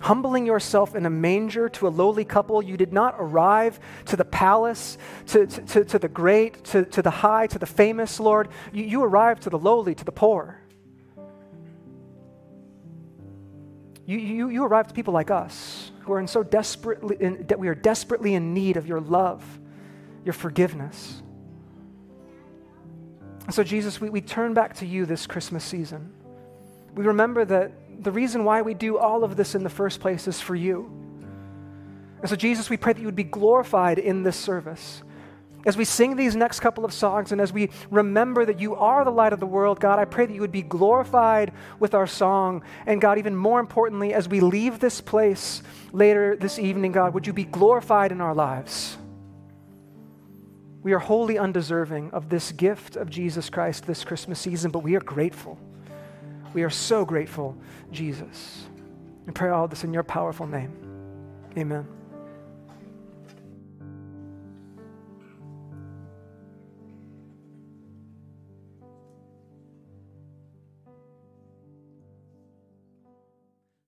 humbling 0.00 0.46
yourself 0.46 0.94
in 0.94 1.04
a 1.04 1.10
manger 1.10 1.68
to 1.68 1.86
a 1.86 1.90
lowly 1.90 2.24
couple. 2.24 2.62
You 2.62 2.78
did 2.78 2.94
not 2.94 3.16
arrive 3.18 3.78
to 4.06 4.16
the 4.16 4.24
palace, 4.24 4.96
to, 5.26 5.46
to, 5.46 5.60
to, 5.60 5.84
to 5.84 5.98
the 5.98 6.08
great, 6.08 6.64
to, 6.64 6.86
to 6.86 7.02
the 7.02 7.10
high, 7.10 7.48
to 7.48 7.58
the 7.58 7.66
famous, 7.66 8.18
Lord. 8.18 8.48
You, 8.72 8.84
you 8.84 9.04
arrived 9.04 9.42
to 9.42 9.50
the 9.50 9.58
lowly, 9.58 9.94
to 9.94 10.04
the 10.06 10.12
poor. 10.12 10.61
You, 14.12 14.18
you, 14.18 14.48
you 14.50 14.64
arrive 14.64 14.88
to 14.88 14.94
people 14.94 15.14
like 15.14 15.30
us 15.30 15.90
who 16.00 16.12
are 16.12 16.20
in 16.20 16.26
so 16.26 16.42
desperately 16.42 17.16
in, 17.18 17.46
that 17.46 17.58
we 17.58 17.68
are 17.68 17.74
desperately 17.74 18.34
in 18.34 18.52
need 18.52 18.76
of 18.76 18.86
your 18.86 19.00
love, 19.00 19.42
your 20.22 20.34
forgiveness. 20.34 21.22
And 23.46 23.54
so, 23.54 23.64
Jesus, 23.64 24.02
we, 24.02 24.10
we 24.10 24.20
turn 24.20 24.52
back 24.52 24.76
to 24.76 24.86
you 24.86 25.06
this 25.06 25.26
Christmas 25.26 25.64
season. 25.64 26.12
We 26.94 27.04
remember 27.04 27.46
that 27.46 27.72
the 28.02 28.12
reason 28.12 28.44
why 28.44 28.60
we 28.60 28.74
do 28.74 28.98
all 28.98 29.24
of 29.24 29.34
this 29.34 29.54
in 29.54 29.62
the 29.62 29.70
first 29.70 29.98
place 30.00 30.28
is 30.28 30.42
for 30.42 30.54
you. 30.54 30.90
And 32.20 32.28
so, 32.28 32.36
Jesus, 32.36 32.68
we 32.68 32.76
pray 32.76 32.92
that 32.92 33.00
you 33.00 33.06
would 33.06 33.16
be 33.16 33.24
glorified 33.24 33.98
in 33.98 34.24
this 34.24 34.36
service. 34.36 35.02
As 35.64 35.76
we 35.76 35.84
sing 35.84 36.16
these 36.16 36.34
next 36.34 36.60
couple 36.60 36.84
of 36.84 36.92
songs 36.92 37.30
and 37.30 37.40
as 37.40 37.52
we 37.52 37.70
remember 37.90 38.44
that 38.44 38.58
you 38.58 38.74
are 38.74 39.04
the 39.04 39.12
light 39.12 39.32
of 39.32 39.38
the 39.38 39.46
world, 39.46 39.78
God, 39.78 39.98
I 39.98 40.04
pray 40.04 40.26
that 40.26 40.34
you 40.34 40.40
would 40.40 40.50
be 40.50 40.62
glorified 40.62 41.52
with 41.78 41.94
our 41.94 42.06
song. 42.06 42.64
And 42.84 43.00
God, 43.00 43.18
even 43.18 43.36
more 43.36 43.60
importantly, 43.60 44.12
as 44.12 44.28
we 44.28 44.40
leave 44.40 44.80
this 44.80 45.00
place 45.00 45.62
later 45.92 46.34
this 46.36 46.58
evening, 46.58 46.92
God, 46.92 47.14
would 47.14 47.26
you 47.26 47.32
be 47.32 47.44
glorified 47.44 48.10
in 48.10 48.20
our 48.20 48.34
lives? 48.34 48.98
We 50.82 50.94
are 50.94 50.98
wholly 50.98 51.38
undeserving 51.38 52.10
of 52.10 52.28
this 52.28 52.50
gift 52.50 52.96
of 52.96 53.08
Jesus 53.08 53.48
Christ 53.48 53.86
this 53.86 54.02
Christmas 54.02 54.40
season, 54.40 54.72
but 54.72 54.80
we 54.80 54.96
are 54.96 55.00
grateful. 55.00 55.58
We 56.54 56.64
are 56.64 56.70
so 56.70 57.04
grateful, 57.04 57.56
Jesus. 57.92 58.66
We 59.26 59.32
pray 59.32 59.50
all 59.50 59.68
this 59.68 59.84
in 59.84 59.94
your 59.94 60.02
powerful 60.02 60.48
name. 60.48 60.72
Amen. 61.56 61.86